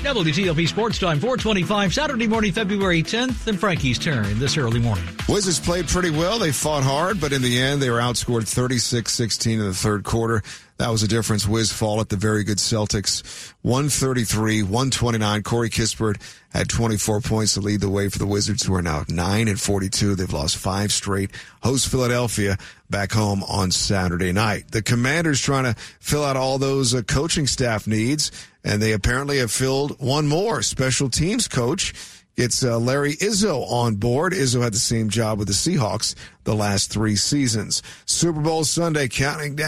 WTOP 0.00 0.66
Sports 0.66 0.98
Time, 0.98 1.20
425, 1.20 1.92
Saturday 1.92 2.26
morning, 2.26 2.52
February 2.52 3.02
10th, 3.02 3.46
and 3.46 3.60
Frankie's 3.60 3.98
turn 3.98 4.38
this 4.38 4.56
early 4.56 4.80
morning. 4.80 5.04
Wizards 5.28 5.60
played 5.60 5.88
pretty 5.88 6.10
well. 6.10 6.38
They 6.38 6.52
fought 6.52 6.82
hard, 6.82 7.20
but 7.20 7.34
in 7.34 7.42
the 7.42 7.60
end, 7.60 7.82
they 7.82 7.90
were 7.90 7.98
outscored 7.98 8.42
36-16 8.42 9.52
in 9.52 9.58
the 9.58 9.74
third 9.74 10.04
quarter. 10.04 10.42
That 10.78 10.88
was 10.88 11.02
a 11.02 11.08
difference. 11.08 11.46
Wiz 11.46 11.70
fall 11.70 12.00
at 12.00 12.08
the 12.08 12.16
very 12.16 12.42
good 12.42 12.56
Celtics. 12.56 13.52
133, 13.60 14.62
129. 14.62 15.42
Corey 15.42 15.68
Kispert 15.68 16.18
had 16.54 16.70
24 16.70 17.20
points 17.20 17.52
to 17.54 17.60
lead 17.60 17.82
the 17.82 17.90
way 17.90 18.08
for 18.08 18.18
the 18.18 18.26
Wizards, 18.26 18.64
who 18.64 18.74
are 18.74 18.80
now 18.80 19.04
9 19.06 19.48
and 19.48 19.60
42. 19.60 20.14
They've 20.14 20.32
lost 20.32 20.56
five 20.56 20.90
straight. 20.90 21.32
Host 21.62 21.88
Philadelphia 21.88 22.56
back 22.88 23.12
home 23.12 23.44
on 23.44 23.70
Saturday 23.70 24.32
night. 24.32 24.70
The 24.70 24.80
Commanders 24.80 25.42
trying 25.42 25.64
to 25.64 25.74
fill 26.00 26.24
out 26.24 26.38
all 26.38 26.56
those 26.56 26.94
uh, 26.94 27.02
coaching 27.02 27.46
staff 27.46 27.86
needs, 27.86 28.32
and 28.64 28.80
they 28.80 28.92
apparently 28.92 29.38
have 29.38 29.50
filled 29.50 30.00
one 30.00 30.26
more 30.26 30.62
special 30.62 31.08
teams 31.08 31.48
coach. 31.48 31.94
It's 32.36 32.64
uh, 32.64 32.78
Larry 32.78 33.16
Izzo 33.16 33.70
on 33.70 33.96
board. 33.96 34.32
Izzo 34.32 34.62
had 34.62 34.72
the 34.72 34.78
same 34.78 35.10
job 35.10 35.38
with 35.38 35.48
the 35.48 35.54
Seahawks 35.54 36.14
the 36.44 36.54
last 36.54 36.90
three 36.90 37.16
seasons. 37.16 37.82
Super 38.06 38.40
Bowl 38.40 38.64
Sunday 38.64 39.08
counting 39.08 39.56
down. 39.56 39.58